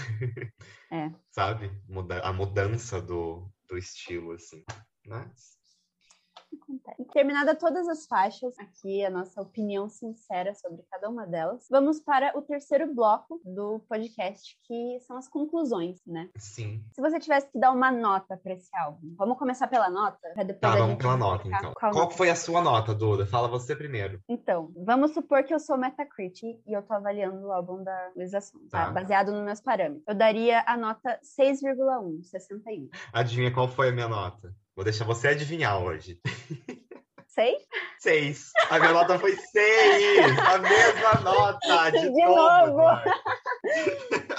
[0.90, 1.10] É.
[1.30, 1.70] Sabe?
[2.22, 4.64] A mudança do, do estilo, assim.
[5.06, 5.61] Mas
[6.56, 7.04] acontece.
[7.12, 12.36] Terminada todas as faixas, aqui a nossa opinião sincera sobre cada uma delas, vamos para
[12.36, 16.28] o terceiro bloco do podcast, que são as conclusões, né?
[16.38, 16.82] Sim.
[16.92, 20.18] Se você tivesse que dar uma nota para esse álbum, vamos começar pela nota?
[20.34, 21.72] Pra depois tá, vamos pela nota, então.
[21.74, 23.26] Qual, qual foi a sua nota, Duda?
[23.26, 24.20] Fala você primeiro.
[24.28, 28.40] Então, vamos supor que eu sou Metacritic e eu tô avaliando o álbum da Luísa
[28.40, 28.90] Sonza, tá.
[28.90, 30.04] baseado nos meus parâmetros.
[30.06, 32.88] Eu daria a nota 6,1, 61.
[33.12, 34.54] Adivinha qual foi a minha nota?
[34.74, 36.20] Vou deixar você adivinhar hoje.
[37.34, 37.62] Seis?
[37.98, 38.50] Seis.
[38.68, 40.38] A minha nota foi seis.
[40.38, 41.90] A mesma nota.
[41.90, 42.76] De, de novo.
[42.76, 43.00] novo.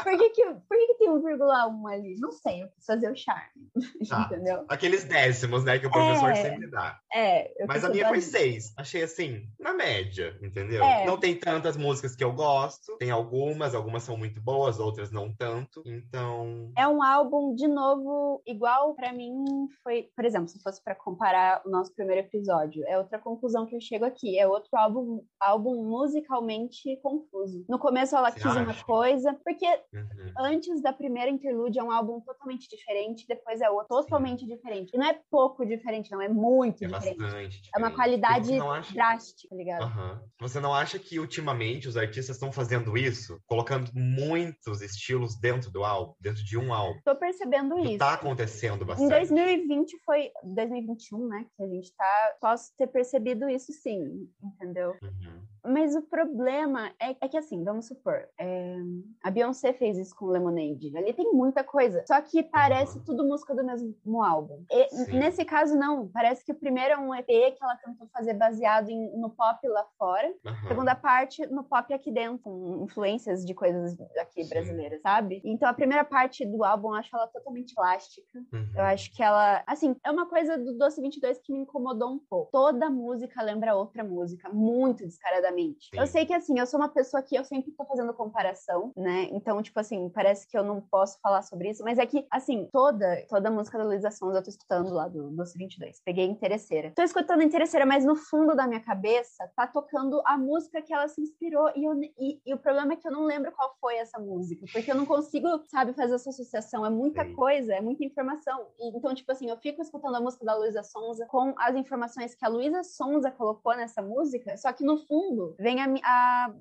[0.03, 2.15] por que, que, por que, que tem 1,1 ali?
[2.19, 3.71] Não sei, eu quis fazer o charme.
[4.09, 4.23] Tá.
[4.25, 4.65] Entendeu?
[4.67, 6.99] Aqueles décimos, né, que o professor é, sempre dá.
[7.11, 7.65] É.
[7.65, 8.73] Mas a minha foi seis.
[8.77, 10.83] Achei assim, na média, entendeu?
[10.83, 11.05] É.
[11.05, 12.97] Não tem tantas músicas que eu gosto.
[12.97, 15.81] Tem algumas, algumas são muito boas, outras não tanto.
[15.85, 16.71] Então.
[16.77, 19.33] É um álbum, de novo, igual para mim
[19.81, 20.09] foi.
[20.15, 23.81] Por exemplo, se fosse para comparar o nosso primeiro episódio, é outra conclusão que eu
[23.81, 24.37] chego aqui.
[24.37, 27.65] É outro álbum, álbum musicalmente confuso.
[27.69, 28.63] No começo ela Você quis acha?
[28.63, 30.33] uma coisa, porque uhum.
[30.39, 34.47] antes da primeira interlude é um álbum totalmente diferente, depois é outro totalmente Sim.
[34.47, 34.91] diferente.
[34.93, 37.17] E não é pouco diferente, não, é muito é diferente.
[37.17, 37.61] Diferente.
[37.75, 38.93] É uma qualidade acha...
[38.93, 39.83] drástica, tá ligado?
[39.83, 40.19] Uhum.
[40.39, 43.39] Você não acha que ultimamente os artistas estão fazendo isso?
[43.45, 46.99] Colocando muitos estilos dentro do álbum, dentro de um álbum?
[47.03, 47.97] Tô percebendo isso.
[47.97, 49.07] Tá acontecendo bastante.
[49.07, 54.95] Em 2020 foi 2021, né, que a gente tá, posso ter percebido isso sim, entendeu?
[55.01, 55.43] Uhum.
[55.65, 58.77] Mas o problema é, é que, assim, vamos supor, é,
[59.23, 60.95] a Beyoncé fez isso com Lemonade.
[60.97, 62.03] Ali tem muita coisa.
[62.05, 63.03] Só que parece uhum.
[63.05, 64.65] tudo música do mesmo álbum.
[64.69, 66.09] E, nesse caso, não.
[66.09, 69.65] Parece que o primeiro é um EP que ela tentou fazer baseado em, no pop
[69.69, 70.27] lá fora.
[70.45, 70.67] Uhum.
[70.67, 74.49] Segunda parte, no pop aqui dentro, com influências de coisas aqui Sim.
[74.49, 75.41] brasileiras, sabe?
[75.45, 78.27] Então, a primeira parte do álbum, eu acho ela totalmente plástica.
[78.51, 78.69] Uhum.
[78.75, 82.19] Eu acho que ela, assim, é uma coisa do Doce 22 que me incomodou um
[82.19, 82.51] pouco.
[82.63, 85.89] Toda música lembra outra música, muito descaradamente.
[85.89, 85.99] Sim.
[85.99, 89.27] Eu sei que, assim, eu sou uma pessoa que eu sempre tô fazendo comparação, né?
[89.31, 92.69] Então, tipo assim, parece que eu não posso falar sobre isso, mas é que, assim,
[92.71, 95.99] toda, toda música da Luísa Sons eu tô escutando lá do Doce 22.
[96.05, 96.93] Peguei Interesseira.
[96.95, 101.09] Tô escutando Interesseira, mas no fundo da minha cabeça tá tocando a música que ela
[101.09, 103.97] se inspirou e, eu, e, e o problema é que eu não lembro qual foi
[103.97, 106.85] essa música, porque eu não consigo, sabe, fazer essa associação.
[106.85, 107.33] É muita Sim.
[107.33, 108.67] coisa, é muita informação.
[108.79, 112.33] E, então, tipo assim, eu fico escutando a música da Luísa Sonza com as informações
[112.33, 116.53] que a Luísa Sonza colocou nessa música, só que no fundo vem a, a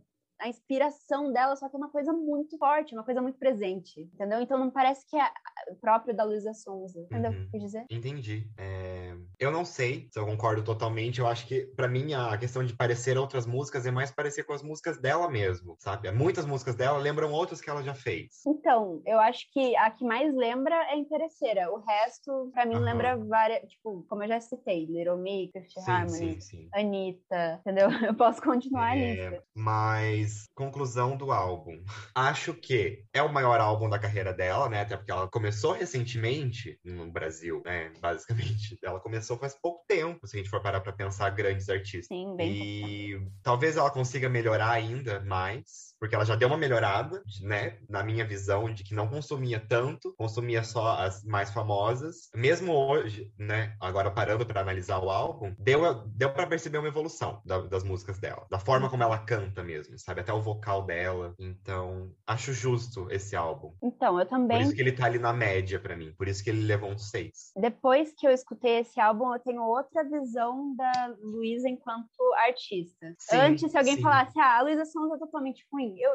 [0.43, 4.41] a inspiração dela, só que é uma coisa muito forte, uma coisa muito presente, entendeu?
[4.41, 5.31] Então não parece que é
[5.81, 7.87] próprio da Luísa Sonza, entendeu o que eu quis dizer?
[7.89, 8.51] Entendi.
[8.59, 9.15] É...
[9.39, 12.75] Eu não sei se eu concordo totalmente, eu acho que para mim a questão de
[12.75, 16.11] parecer outras músicas é mais parecer com as músicas dela mesmo, sabe?
[16.11, 18.43] Muitas músicas dela lembram outras que ela já fez.
[18.45, 22.81] Então, eu acho que a que mais lembra é Interesseira, o resto para mim uhum.
[22.81, 26.69] lembra várias, tipo, como eu já citei, Little Mix, Fifth Harmony, sim, sim.
[26.73, 27.89] Anitta, entendeu?
[28.03, 29.01] Eu posso continuar é...
[29.01, 29.45] a lista.
[29.55, 31.83] Mas conclusão do álbum.
[32.15, 34.83] Acho que é o maior álbum da carreira dela, né?
[34.83, 37.93] Até porque ela começou recentemente no Brasil, né?
[38.01, 38.79] Basicamente.
[38.83, 42.07] Ela começou faz pouco tempo, se a gente for parar pra pensar grandes artistas.
[42.07, 47.23] Sim, bem E talvez ela consiga melhorar ainda mais, porque ela já deu uma melhorada,
[47.43, 47.79] né?
[47.89, 52.29] Na minha visão, de que não consumia tanto, consumia só as mais famosas.
[52.35, 53.77] Mesmo hoje, né?
[53.81, 58.19] Agora parando para analisar o álbum, deu, deu para perceber uma evolução da, das músicas
[58.19, 60.23] dela, da forma como ela canta mesmo, sabe?
[60.23, 61.37] até o vocal dela.
[61.39, 63.73] Então, acho justo esse álbum.
[63.81, 64.59] Então, eu também.
[64.59, 66.13] Por isso que ele tá ali na média para mim.
[66.19, 67.53] Por isso que ele levou um 6.
[67.57, 72.09] Depois que eu escutei esse álbum, eu tenho outra visão da Luísa enquanto
[72.45, 73.15] artista.
[73.21, 74.03] Sim, Antes, se alguém sim.
[74.03, 76.11] falasse, ah, a Luísa Sonza é totalmente ruim, eu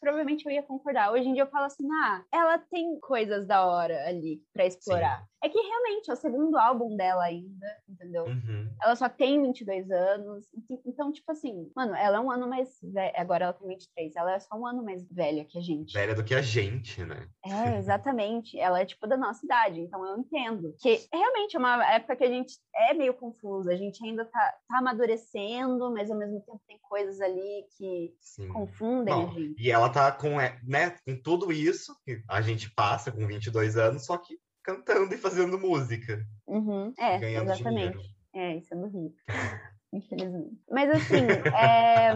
[0.00, 1.12] provavelmente eu ia concordar.
[1.12, 5.20] Hoje em dia eu falo assim, ah, ela tem coisas da hora ali para explorar.
[5.20, 5.30] Sim.
[5.42, 8.24] É que realmente é o segundo álbum dela ainda, entendeu?
[8.26, 8.70] Uhum.
[8.82, 10.46] Ela só tem 22 anos.
[10.86, 13.14] Então, tipo assim, mano, ela é um ano mais velha.
[13.16, 14.16] Agora ela tem 23.
[14.16, 15.94] Ela é só um ano mais velha que a gente.
[15.94, 17.26] Velha do que a gente, né?
[17.42, 18.58] É, exatamente.
[18.58, 19.80] ela é tipo da nossa idade.
[19.80, 20.74] Então eu entendo.
[20.78, 23.72] Que realmente é uma época que a gente é meio confusa.
[23.72, 28.48] A gente ainda tá, tá amadurecendo, mas ao mesmo tempo tem coisas ali que Sim.
[28.48, 29.49] confundem Bom, a gente.
[29.58, 33.76] E ela tá com, é, né, com tudo isso que a gente passa com 22
[33.76, 36.24] anos, só que cantando e fazendo música.
[36.46, 36.92] Uhum.
[36.98, 37.92] É, exatamente.
[37.92, 38.00] Dinheiro.
[38.34, 39.14] É, isso é do Rio.
[39.92, 40.56] Infelizmente.
[40.70, 41.26] Mas assim,
[41.56, 42.10] é,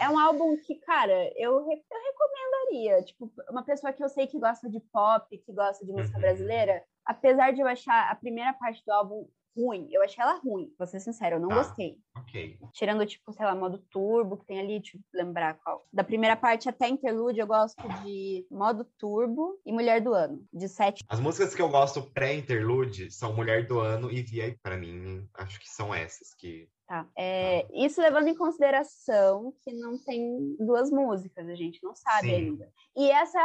[0.00, 3.04] é um álbum que, cara, eu, eu recomendaria.
[3.04, 6.22] Tipo, uma pessoa que eu sei que gosta de pop, que gosta de música uhum.
[6.22, 9.88] brasileira, apesar de eu achar a primeira parte do álbum ruim.
[9.90, 11.56] Eu achei ela ruim, vou ser sincera, eu não tá.
[11.56, 11.98] gostei.
[12.16, 12.58] Ok.
[12.72, 15.86] Tirando, tipo, sei lá, modo turbo, que tem ali, deixa eu lembrar qual.
[15.92, 20.68] Da primeira parte até interlude, eu gosto de modo turbo e Mulher do Ano, de
[20.68, 21.04] sete.
[21.08, 25.58] As músicas que eu gosto pré-interlude são Mulher do Ano e Via, para mim, acho
[25.60, 27.06] que são essas que Tá.
[27.16, 32.34] É, isso levando em consideração que não tem duas músicas, a gente não sabe Sim.
[32.34, 32.68] ainda.
[32.96, 33.38] E essa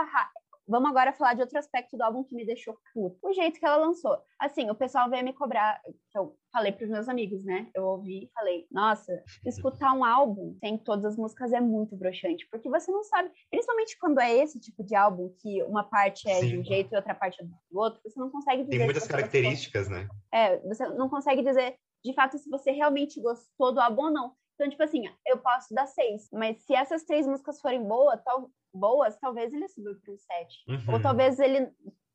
[0.67, 3.17] Vamos agora falar de outro aspecto do álbum que me deixou puto.
[3.21, 4.17] O jeito que ela lançou.
[4.39, 5.79] Assim, o pessoal veio me cobrar,
[6.11, 7.69] que eu falei pros meus amigos, né?
[7.75, 12.47] Eu ouvi e falei, nossa, escutar um álbum sem todas as músicas é muito broxante,
[12.49, 16.39] porque você não sabe, principalmente quando é esse tipo de álbum, que uma parte é
[16.39, 16.47] Sim.
[16.47, 18.77] de um jeito e outra parte é do outro, você não consegue dizer.
[18.77, 20.07] Tem muitas características, né?
[20.33, 24.35] É, você não consegue dizer de fato se você realmente gostou do álbum ou não.
[24.55, 28.49] Então, tipo assim, eu posso dar seis, mas se essas três músicas forem boas, tal,
[28.73, 30.63] boas, talvez ele suba para um sete.
[30.67, 30.93] Uhum.
[30.93, 31.69] Ou talvez ele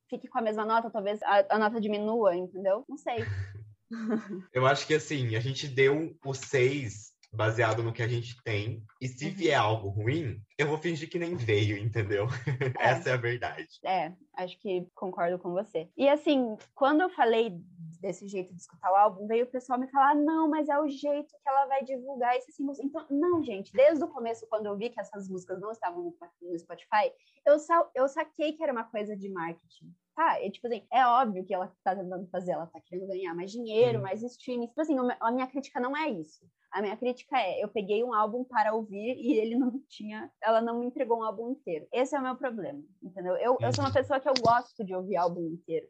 [0.08, 2.84] fique com a mesma nota, talvez a, a nota diminua, entendeu?
[2.88, 3.24] Não sei.
[4.52, 8.82] eu acho que assim, a gente deu o seis baseado no que a gente tem.
[9.00, 9.34] E se uhum.
[9.34, 12.26] vier algo ruim, eu vou fingir que nem veio, entendeu?
[12.78, 12.90] É.
[12.90, 13.68] Essa é a verdade.
[13.84, 15.88] É, acho que concordo com você.
[15.96, 17.58] E assim, quando eu falei
[18.00, 20.88] desse jeito de escutar o álbum, veio o pessoal me falar: não, mas é o
[20.88, 22.78] jeito que ela vai divulgar esse símbolo.
[22.82, 26.58] Então, não, gente, desde o começo, quando eu vi que essas músicas não estavam no
[26.58, 27.12] Spotify,
[27.46, 31.06] eu, sa eu saquei que era uma coisa de marketing tá, é tipo assim, é
[31.06, 34.66] óbvio que ela tá tentando fazer, ela tá querendo ganhar mais dinheiro, mais streaming.
[34.66, 36.44] Tipo assim, a minha crítica não é isso.
[36.70, 40.60] A minha crítica é, eu peguei um álbum para ouvir e ele não tinha, ela
[40.60, 41.86] não me entregou um álbum inteiro.
[41.92, 43.34] Esse é o meu problema, entendeu?
[43.36, 45.86] Eu, eu sou uma pessoa que eu gosto de ouvir álbum inteiro.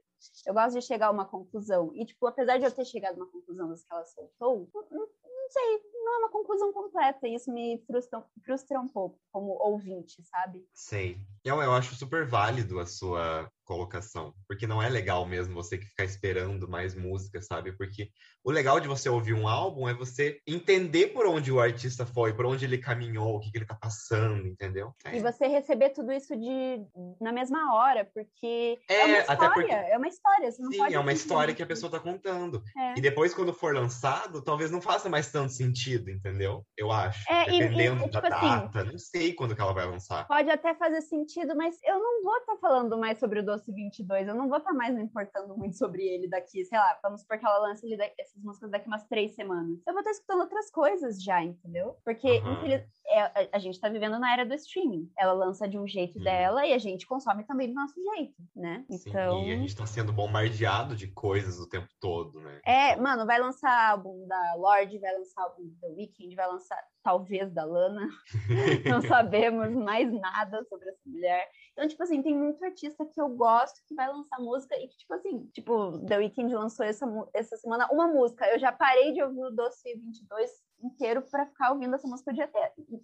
[0.47, 1.93] Eu gosto de chegar a uma conclusão.
[1.95, 5.01] E, tipo, apesar de eu ter chegado a uma conclusão das que ela soltou, não,
[5.01, 7.27] não sei, não é uma conclusão completa.
[7.27, 10.67] E isso me frustra, frustra um pouco como ouvinte, sabe?
[10.75, 11.17] Sei.
[11.45, 15.87] Eu, eu acho super válido a sua colocação, porque não é legal mesmo você que
[15.87, 17.71] ficar esperando mais música, sabe?
[17.71, 18.09] Porque
[18.43, 22.35] o legal de você ouvir um álbum é você entender por onde o artista foi,
[22.35, 24.93] por onde ele caminhou, o que, que ele tá passando, entendeu?
[25.05, 25.17] É.
[25.17, 26.81] E você receber tudo isso de
[27.21, 29.73] na mesma hora, porque é, é uma história, porque...
[29.73, 30.51] é uma história.
[30.51, 32.65] Você não Sim, pode é uma história que a pessoa tá contando.
[32.77, 32.99] É.
[32.99, 36.67] E depois, quando for lançado, talvez não faça mais tanto sentido, entendeu?
[36.77, 37.25] Eu acho.
[37.33, 38.81] É, Dependendo e, e, da tipo assim, data.
[38.81, 40.27] Assim, não sei quando que ela vai lançar.
[40.27, 43.60] Pode até fazer sentido, mas eu não vou estar tá falando mais sobre o Doce
[43.67, 44.29] 22.
[44.29, 47.23] Eu não vou estar tá mais me importando muito sobre ele daqui, sei lá, vamos
[47.23, 49.79] supor que ela lance ele daqui, essas músicas daqui umas três semanas.
[49.87, 51.97] Eu vou estar tá escutando outras coisas já, entendeu?
[52.05, 52.53] Porque, uhum.
[52.55, 55.11] infeliz, é, a, a, gente tá vivendo na era do streaming.
[55.19, 56.23] Ela lança de um jeito hum.
[56.23, 58.85] dela e a gente consome também do nosso jeito, né?
[58.91, 59.45] Sim, então.
[59.45, 62.61] E a gente tá sendo bombardeado de coisas o tempo todo, né?
[62.65, 66.79] É, mano, vai lançar álbum da Lorde, vai lançar álbum do The Weeknd, vai lançar
[67.03, 68.09] talvez da Lana.
[68.89, 71.49] Não sabemos mais nada sobre essa mulher.
[71.73, 74.97] Então, tipo assim, tem muito artista que eu gosto que vai lançar música e que,
[74.99, 78.47] tipo assim, tipo, The Weeknd lançou essa, essa semana uma música.
[78.47, 80.51] Eu já parei de ouvir o Doce 22
[80.83, 82.51] inteiro para ficar ouvindo essa música o dia,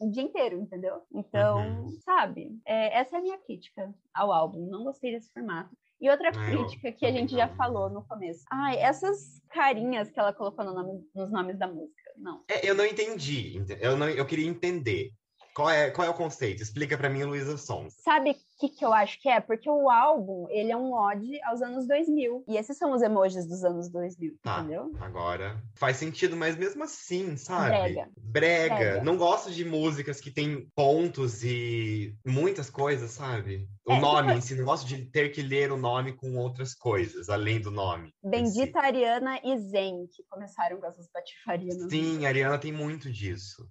[0.01, 1.03] o dia inteiro, entendeu?
[1.13, 1.91] Então, uhum.
[2.05, 4.67] sabe, é, essa é a minha crítica ao álbum.
[4.67, 5.77] Não gostei desse formato.
[6.01, 8.45] E outra crítica que a gente já falou no começo.
[8.51, 12.13] Ai, essas carinhas que ela colocou no nome, nos nomes da música.
[12.19, 12.45] Não.
[12.49, 13.65] É, eu não entendi.
[13.81, 15.11] Eu, não, eu queria entender.
[15.57, 16.63] Qual é, qual é o conceito?
[16.63, 17.95] Explica para mim, Luísa Sons.
[17.95, 19.41] Sabe o que, que eu acho que é?
[19.41, 22.45] Porque o álbum, ele é um ode aos anos 2000.
[22.47, 24.93] E esses são os emojis dos anos 2000, tá, entendeu?
[25.01, 27.71] Agora, faz sentido, mas mesmo assim, sabe?
[27.71, 28.11] Brega.
[28.19, 28.75] Brega.
[28.75, 29.03] Brega.
[29.03, 33.67] Não gosto de músicas que tem pontos e muitas coisas, sabe?
[33.87, 36.75] O é, nome em si, não gosto de ter que ler o nome com outras
[36.75, 38.13] coisas, além do nome.
[38.23, 38.87] Bendita si.
[38.87, 41.79] Ariana e Zen, que começaram com essas patifarias.
[41.89, 43.67] Sim, Ariana tem muito disso.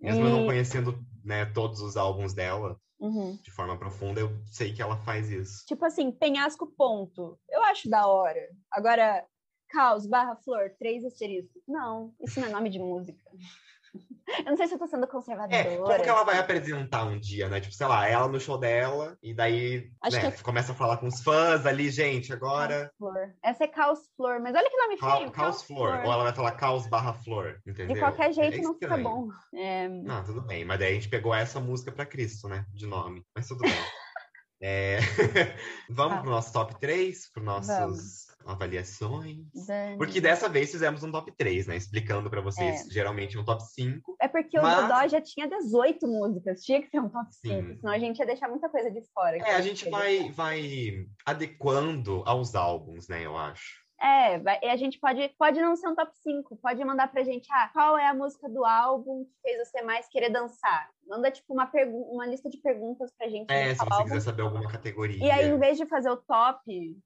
[0.00, 0.24] Mesmo e...
[0.24, 3.36] eu não conhecendo né, todos os álbuns dela uhum.
[3.42, 5.64] de forma profunda, eu sei que ela faz isso.
[5.66, 7.38] Tipo assim, penhasco ponto.
[7.50, 8.48] Eu acho da hora.
[8.70, 9.24] Agora,
[9.68, 11.62] caos barra flor, três asteriscos.
[11.66, 13.18] Não, isso não é nome de música.
[14.38, 15.56] Eu não sei se eu tô sendo conservadora.
[15.56, 17.60] É, como que ela vai apresentar um dia, né?
[17.60, 21.22] Tipo, sei lá, ela no show dela, e daí né, começa a falar com os
[21.22, 22.90] fãs ali, gente, agora.
[22.98, 23.34] Flor.
[23.42, 25.30] Essa é Caos Flor, mas olha que nome Ca feio.
[25.30, 25.90] Caos, Flor.
[25.90, 26.06] Flor.
[26.06, 27.94] Ou ela vai falar Caos barra Flor, entendeu?
[27.94, 29.28] De qualquer jeito é não fica bom.
[29.54, 29.88] É...
[29.88, 30.64] Não, tudo bem.
[30.64, 32.64] Mas daí a gente pegou essa música pra Cristo, né?
[32.72, 33.24] De nome.
[33.34, 33.72] Mas tudo bem.
[34.60, 34.98] é...
[35.88, 36.20] Vamos tá.
[36.22, 37.30] pro nosso top 3?
[37.30, 37.68] Pro nossos.
[37.68, 39.46] Vamos avaliações.
[39.66, 39.96] Dani.
[39.96, 41.76] Porque dessa vez fizemos um top 3, né?
[41.76, 42.90] Explicando para vocês, é.
[42.90, 44.16] geralmente um top 5.
[44.20, 44.78] É porque mas...
[44.78, 47.76] o Dodó já tinha 18 músicas, tinha que ser um top 5, Sim.
[47.76, 49.36] senão a gente ia deixar muita coisa de fora.
[49.36, 53.84] É, a gente vai, vai adequando aos álbuns, né, eu acho.
[54.00, 57.46] É, vai, a gente pode, pode não ser um top 5, pode mandar pra gente,
[57.50, 60.90] ah, qual é a música do álbum que fez você mais querer dançar?
[61.06, 61.70] Manda, tipo, uma,
[62.10, 63.50] uma lista de perguntas pra gente.
[63.50, 64.04] É, se você álbum.
[64.04, 65.24] quiser saber alguma categoria.
[65.24, 66.96] E aí, em vez de fazer o top,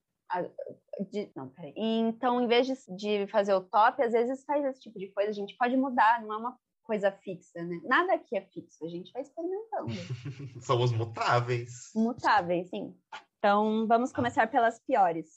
[1.11, 1.73] de, não, peraí.
[1.77, 5.31] Então, em vez de, de fazer o top, às vezes faz esse tipo de coisa,
[5.31, 7.81] a gente pode mudar, não é uma coisa fixa, né?
[7.85, 9.89] Nada aqui é fixo, a gente vai experimentando.
[10.63, 11.91] Somos mutáveis.
[11.95, 12.95] Mutáveis, sim.
[13.39, 15.29] Então, vamos começar pelas piores.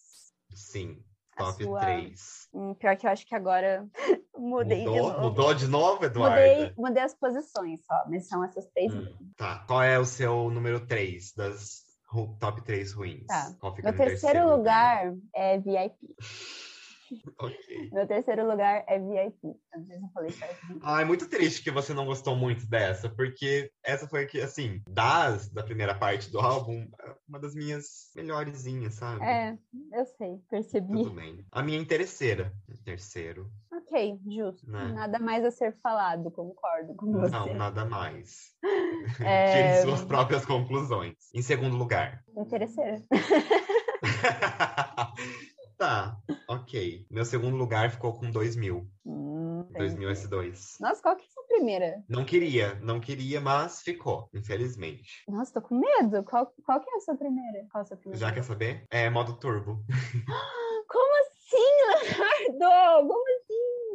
[0.53, 1.03] Sim,
[1.37, 1.81] top sua...
[1.81, 2.49] 3.
[2.53, 3.87] Hum, pior que eu acho que agora
[4.37, 4.93] mudei Mudou?
[4.93, 5.21] de novo.
[5.21, 6.35] Mudou de novo, Eduardo?
[6.35, 10.49] Mudei, mudei as posições só, mas são essas três hum, Tá, qual é o seu
[10.49, 11.90] número 3 das
[12.39, 13.27] top 3 ruins.
[13.27, 13.55] Tá.
[13.59, 16.15] Qual fica Meu terceiro, terceiro lugar, lugar é VIP.
[17.39, 17.89] ok.
[17.91, 19.55] Meu terceiro lugar é VIP.
[19.73, 20.33] Às vezes eu falei.
[20.81, 24.81] Ah, é muito triste que você não gostou muito dessa, porque essa foi que, assim,
[24.87, 26.89] das da primeira parte do álbum,
[27.27, 29.23] uma das minhas melhorezinhas, sabe?
[29.23, 29.57] É,
[29.93, 30.93] eu sei, percebi.
[30.93, 31.45] Tudo bem.
[31.51, 32.53] A minha interesseira,
[32.83, 33.51] terceiro.
[33.91, 34.71] Ok, justo.
[34.71, 34.93] Né?
[34.93, 37.31] Nada mais a ser falado, concordo com você.
[37.31, 38.55] Não, nada mais.
[39.19, 39.51] É...
[39.51, 41.15] Tire suas próprias conclusões.
[41.33, 42.23] Em segundo lugar.
[42.37, 43.03] Interesseira.
[45.77, 46.17] tá,
[46.47, 47.05] ok.
[47.09, 48.87] Meu segundo lugar ficou com 2 mil.
[49.05, 50.75] Hum, 2000 S2.
[50.79, 52.03] Nossa, qual que é a sua primeira?
[52.07, 55.23] Não queria, não queria, mas ficou, infelizmente.
[55.27, 56.23] Nossa, tô com medo.
[56.23, 57.65] Qual, qual que é a sua primeira?
[57.71, 58.19] Qual a sua primeira?
[58.19, 58.85] Já quer saber?
[58.89, 59.83] É modo turbo.
[60.87, 61.30] Como assim,
[62.59, 63.07] Leonardo?
[63.07, 63.90] Como assim?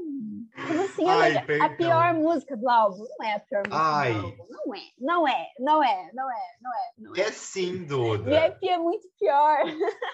[0.66, 1.09] Como assim?
[1.09, 3.07] Ai, a pior música do álbum?
[3.18, 4.12] Não é a pior música Ai.
[4.14, 4.46] do álbum.
[4.48, 6.92] Não é, não é, não é, não é, não é.
[6.98, 7.20] Não é.
[7.20, 8.24] é sim, Duda.
[8.24, 9.59] VIP é muito pior.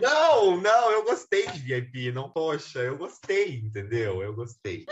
[0.00, 2.12] Não, não, eu gostei de VIP.
[2.12, 4.22] Não, poxa, eu gostei, entendeu?
[4.22, 4.84] Eu gostei.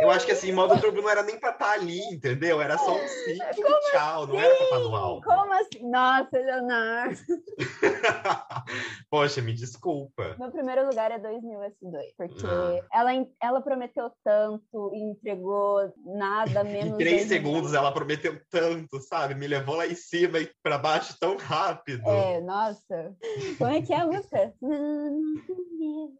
[0.00, 2.60] Eu acho que assim, modo turbo não era nem pra estar tá ali, entendeu?
[2.60, 4.32] Era só um sim e tchau, assim?
[4.32, 5.20] não era pra estar tá no álbum.
[5.20, 5.90] Como assim?
[5.90, 7.18] Nossa, Leonardo.
[9.10, 10.36] Poxa, me desculpa.
[10.38, 12.86] Meu primeiro lugar é 2000 S2, porque ah.
[12.92, 13.10] ela,
[13.42, 16.94] ela prometeu tanto e entregou nada menos.
[16.94, 19.34] em três segundos ela prometeu tanto, sabe?
[19.34, 22.08] Me levou lá em cima e pra baixo tão rápido.
[22.08, 23.16] É, nossa.
[23.58, 24.54] Como é que é a música?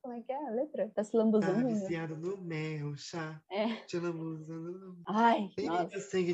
[0.03, 0.91] Como é que é a letra?
[0.95, 1.63] Tá se lambuzando?
[1.63, 3.41] Tá viciado no meu chá.
[3.51, 3.67] É.
[3.87, 4.97] Te lambuzando.
[5.07, 5.97] Ai, nossa.
[5.97, 6.31] Assim,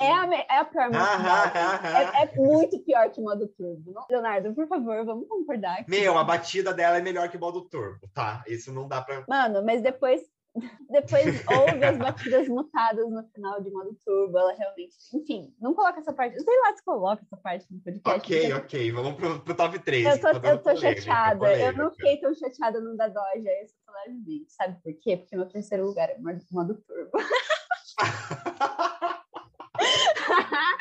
[0.00, 1.06] é a, é a pior música.
[1.06, 3.94] Ah, ah, ah, é, é, muito pior que modo turbo.
[4.10, 5.80] Leonardo, por favor, vamos concordar.
[5.80, 5.90] Aqui.
[5.90, 8.42] Meu, a batida dela é melhor que modo turbo, tá?
[8.46, 9.24] Isso não dá pra...
[9.28, 10.22] Mano, mas depois
[10.90, 14.94] depois ouve as batidas mutadas no final de modo turbo, ela realmente.
[15.14, 16.42] Enfim, não coloca essa parte.
[16.42, 18.18] Sei lá se coloca essa parte no podcast.
[18.18, 18.92] Ok, ok.
[18.92, 20.06] Vamos pro, pro top 3.
[20.06, 21.52] Eu tô, eu tô chateada.
[21.58, 23.74] Eu não fiquei tão chateada no da Doja, esse
[24.06, 24.52] levemente.
[24.52, 25.16] Sabe por quê?
[25.16, 26.18] Porque meu terceiro lugar é
[26.50, 27.18] modo turbo.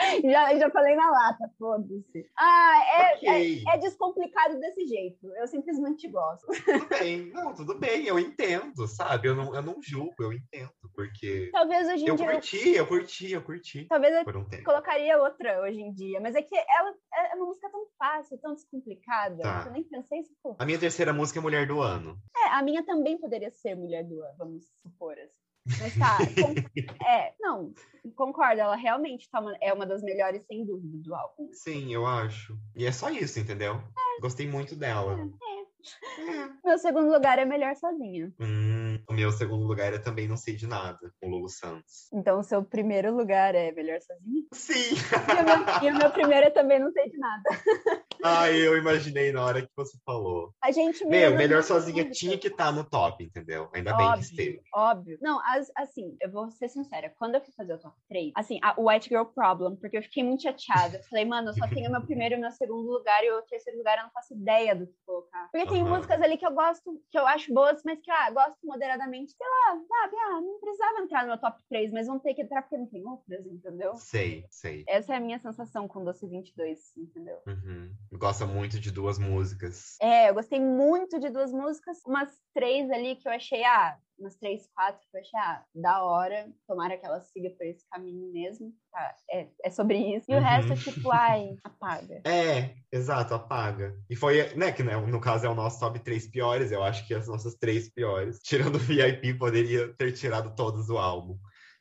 [0.32, 2.30] já, já falei na lata, foda-se.
[2.38, 3.64] Ah, é, okay.
[3.68, 5.28] é, é, descomplicado desse jeito.
[5.36, 6.46] Eu simplesmente gosto.
[6.66, 9.28] Tudo bem, não, tudo bem, eu entendo, sabe?
[9.28, 11.50] Eu não, eu não julgo, eu entendo, porque.
[11.52, 12.32] Talvez hoje em eu dia.
[12.32, 13.86] Curti, eu curti, eu curti.
[13.86, 17.70] Talvez eu um colocaria outra hoje em dia, mas é que ela é uma música
[17.70, 19.42] tão fácil, tão descomplicada.
[19.42, 19.64] Tá.
[19.68, 20.56] Eu nem pensei se for.
[20.60, 22.18] A minha terceira música é Mulher do Ano.
[22.36, 25.45] É, a minha também poderia ser Mulher do Ano, vamos supor assim.
[25.68, 26.54] Mas tá, com...
[27.06, 27.74] é, não,
[28.16, 31.50] concordo, ela realmente tá uma, é uma das melhores, sem dúvida, do álbum.
[31.54, 32.58] Sim, eu acho.
[32.76, 33.76] E é só isso, entendeu?
[33.76, 34.22] É.
[34.22, 35.18] Gostei muito dela.
[35.20, 36.50] É, é.
[36.64, 38.32] Meu segundo lugar é Melhor Sozinha.
[38.40, 42.10] Hum, o meu segundo lugar é Também Não Sei de Nada, com Lulu Santos.
[42.14, 44.44] Então o seu primeiro lugar é Melhor Sozinha?
[44.54, 44.96] Sim!
[45.04, 47.44] E o meu, e o meu primeiro é Também Não Sei de Nada.
[48.26, 50.52] Ah, eu imaginei na hora que você falou.
[50.64, 52.16] A gente Meu, melhor sozinha muito.
[52.16, 53.70] tinha que estar tá no top, entendeu?
[53.74, 54.62] Ainda óbvio, bem que esteve.
[54.74, 55.18] Óbvio.
[55.22, 57.14] Não, as, assim, eu vou ser sincera.
[57.18, 60.24] Quando eu fui fazer o top 3, assim, a White Girl Problem, porque eu fiquei
[60.24, 61.02] muito chateada.
[61.10, 63.98] Falei, mano, eu só tenho meu primeiro e meu segundo lugar e o terceiro lugar
[64.00, 65.50] eu não faço ideia do que colocar.
[65.52, 68.58] Porque tem músicas ali que eu gosto, que eu acho boas, mas que, ah, gosto
[68.64, 69.34] moderadamente.
[69.34, 70.16] Sei lá, sabe?
[70.18, 72.88] Ah, não precisava entrar no meu top 3, mas vão ter que entrar porque não
[72.88, 73.94] tem outras, entendeu?
[73.96, 74.84] Sei, sei.
[74.88, 77.38] Essa é a minha sensação com Doce 22, entendeu?
[77.48, 77.94] Uhum.
[78.18, 79.98] Gosta muito de duas músicas.
[80.02, 84.36] É, eu gostei muito de duas músicas, umas três ali que eu achei, ah, umas
[84.38, 88.32] três, quatro que eu achei, ah, da hora, tomara que ela siga por esse caminho
[88.32, 89.16] mesmo, tá?
[89.30, 90.26] É, é sobre isso.
[90.30, 90.40] E uhum.
[90.40, 92.22] o resto é tipo, ai, apaga.
[92.26, 93.96] É, exato, apaga.
[94.10, 97.06] E foi, né, que né, no caso é o nosso top três piores, eu acho
[97.08, 101.38] que as nossas três piores, tirando o VIP, poderia ter tirado todos do álbum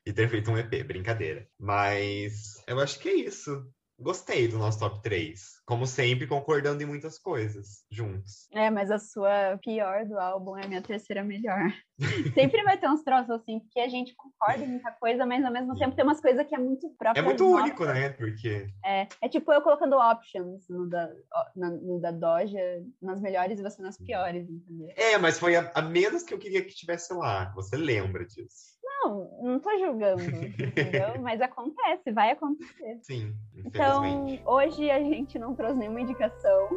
[0.07, 1.47] e ter feito um EP, brincadeira.
[1.59, 3.65] Mas eu acho que é isso.
[3.99, 8.47] Gostei do nosso top 3 como sempre, concordando em muitas coisas juntos.
[8.53, 11.73] É, mas a sua pior do álbum é a minha terceira melhor.
[12.35, 15.53] sempre vai ter uns troços assim, porque a gente concorda em muita coisa, mas ao
[15.53, 17.21] mesmo tempo tem umas coisas que é muito própria.
[17.21, 18.11] É muito único, né?
[18.11, 18.67] Porque.
[18.85, 21.11] É, é tipo eu colocando options no da,
[21.57, 24.93] no da Doja nas melhores e você nas piores, entendeu?
[24.97, 27.51] É, mas foi a, a menos que eu queria que estivesse lá.
[27.55, 28.74] Você lembra disso?
[29.05, 31.09] Não, não tô julgando, entendeu?
[31.21, 32.99] Mas acontece, vai acontecer.
[33.03, 33.35] Sim,
[33.65, 36.69] Então, hoje a gente não trouxe nenhuma indicação.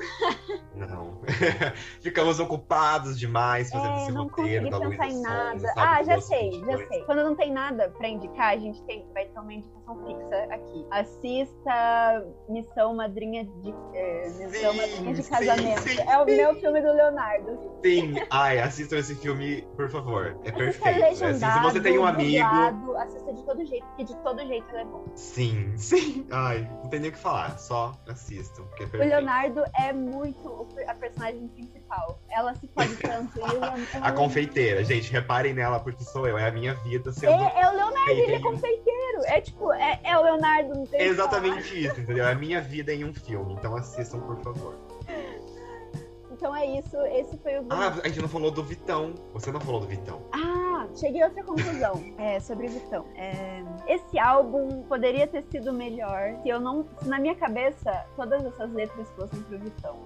[0.76, 1.22] Não.
[2.02, 5.74] Ficamos ocupados demais fazendo é, esse não roteiro da pensar em nada.
[5.78, 7.04] Ah, já sei, já sei.
[7.06, 10.86] Quando não tem nada pra indicar, a gente tem, vai ter uma indicação fixa aqui.
[10.92, 15.82] Assista Missão Madrinha de, é, Missão sim, Madrinha de Casamento.
[15.82, 17.60] Sim, sim, é o meu filme do Leonardo.
[17.84, 20.38] Sim, ai, assistam esse filme, por favor.
[20.44, 21.24] É perfeito.
[21.24, 22.17] É se você tem um amigo.
[22.18, 25.06] Dublado, assista de todo jeito, porque de todo jeito ele é bom.
[25.16, 26.28] Sim, sim.
[26.32, 28.64] Ai, não tem nem o que falar, só assistam.
[28.80, 32.20] É o Leonardo é muito a personagem principal.
[32.30, 33.40] Ela se pode tanto.
[34.02, 37.34] a confeiteira, gente, reparem nela porque sou eu, é a minha vida sendo.
[37.34, 39.22] É, é o Leonardo, ele é confeiteiro.
[39.26, 42.26] É tipo, é, é o Leonardo, não tem Exatamente isso, entendeu?
[42.26, 43.54] É a minha vida em um filme.
[43.54, 44.76] Então assistam, por favor.
[46.38, 47.66] Então é isso, esse foi o.
[47.68, 49.16] Ah, a gente não falou do Vitão.
[49.34, 50.22] Você não falou do Vitão.
[50.32, 53.06] Ah, cheguei a outra conclusão é, sobre o Vitão.
[53.16, 56.88] É, esse álbum poderia ter sido melhor se eu não.
[57.02, 59.98] Se na minha cabeça todas essas letras fossem pro Vitão.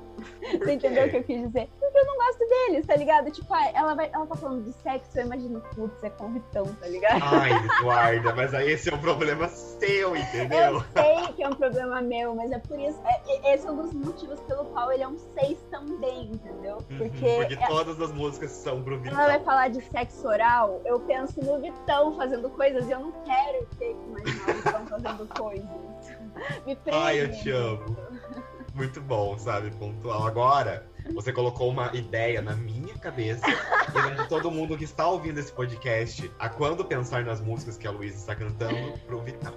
[0.41, 1.69] Você entendeu o que eu quis dizer?
[1.79, 3.31] Porque eu não gosto deles, tá ligado?
[3.31, 6.29] Tipo, ah, ela, vai, ela tá falando de sexo, eu imagino, putz, é com o
[6.29, 7.21] Vitão, tá ligado?
[7.23, 10.59] Ai, Eduarda, mas aí esse é um problema seu, entendeu?
[10.59, 12.99] Eu sei que é um problema meu, mas é por isso.
[13.03, 16.77] É, esse é um dos motivos pelo qual ele é um 6 também entendeu?
[16.89, 19.19] Uhum, porque, porque é, todas as músicas são pro Vitão.
[19.19, 23.11] Ela vai falar de sexo oral, eu penso no Vitão fazendo coisas e eu não
[23.23, 25.69] quero ter que imaginar o Vitão fazendo coisas.
[26.65, 26.99] Me prende.
[26.99, 27.97] Ai, eu te amo.
[28.73, 29.69] Muito bom, sabe?
[29.71, 30.25] Pontual.
[30.25, 35.39] Agora, você colocou uma ideia na minha cabeça e de todo mundo que está ouvindo
[35.39, 39.53] esse podcast a quando pensar nas músicas que a Luísa está cantando pro Vitão?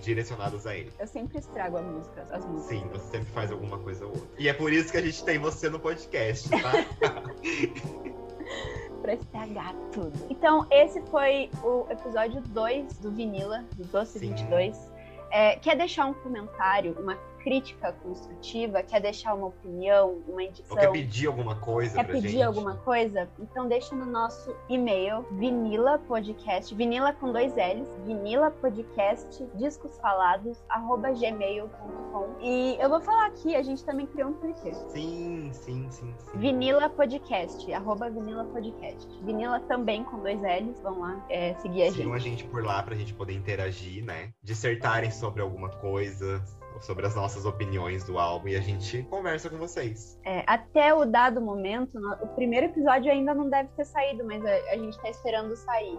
[0.00, 0.90] Direcionadas a ele.
[0.98, 2.78] Eu sempre estrago a música, as músicas.
[2.78, 4.28] Sim, você sempre faz alguma coisa ou outra.
[4.38, 6.72] E é por isso que a gente tem você no podcast, tá?
[9.00, 10.12] pra estragar tudo.
[10.28, 14.30] Então, esse foi o episódio 2 do Vinila, do Doce Sim.
[14.34, 14.90] 22.
[15.30, 20.40] É, quer deixar um comentário, uma crítica construtiva, quer deixar uma opinião, uma.
[20.68, 22.42] Ou quer pedir alguma coisa Quer pedir gente.
[22.42, 23.28] alguma coisa?
[23.38, 30.62] Então deixa no nosso e-mail, vinila podcast, vinila com dois L's, vinila podcast, discos falados,
[30.68, 32.36] arroba gmail.com.
[32.40, 34.74] E eu vou falar aqui, a gente também criou um Twitter.
[34.74, 36.38] Sim, sim, sim, sim.
[36.38, 39.08] Vinila podcast, arroba vinila podcast.
[39.22, 41.96] Vinila também com dois L's, vão lá é, seguir a Sigam gente.
[41.96, 44.32] Sigam a gente por lá pra gente poder interagir, né?
[44.42, 46.42] Dissertarem sobre alguma coisa,
[46.80, 50.18] sobre as nossas opiniões do álbum e a gente conversa com vocês.
[50.24, 54.50] É, até o dado momento, o primeiro episódio ainda não deve ter saído, mas a,
[54.72, 55.98] a gente tá esperando sair.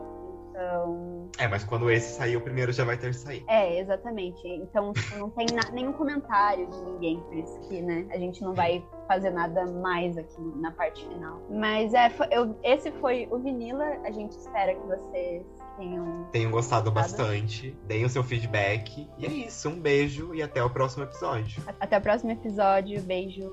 [0.51, 1.29] Então.
[1.37, 3.45] É, mas quando esse sair, o primeiro já vai ter saído.
[3.49, 4.45] É, exatamente.
[4.45, 8.53] Então, tipo, não tem nenhum comentário de ninguém, por isso que, né, a gente não
[8.53, 11.41] vai fazer nada mais aqui na parte final.
[11.49, 13.85] Mas é, eu, esse foi o Vinila.
[14.03, 15.45] A gente espera que vocês
[15.77, 17.77] tenham, tenham gostado, gostado bastante.
[17.85, 19.07] Deem o seu feedback.
[19.17, 19.69] E é isso.
[19.69, 21.61] Um beijo e até o próximo episódio.
[21.79, 23.01] Até o próximo episódio.
[23.01, 23.51] Beijo.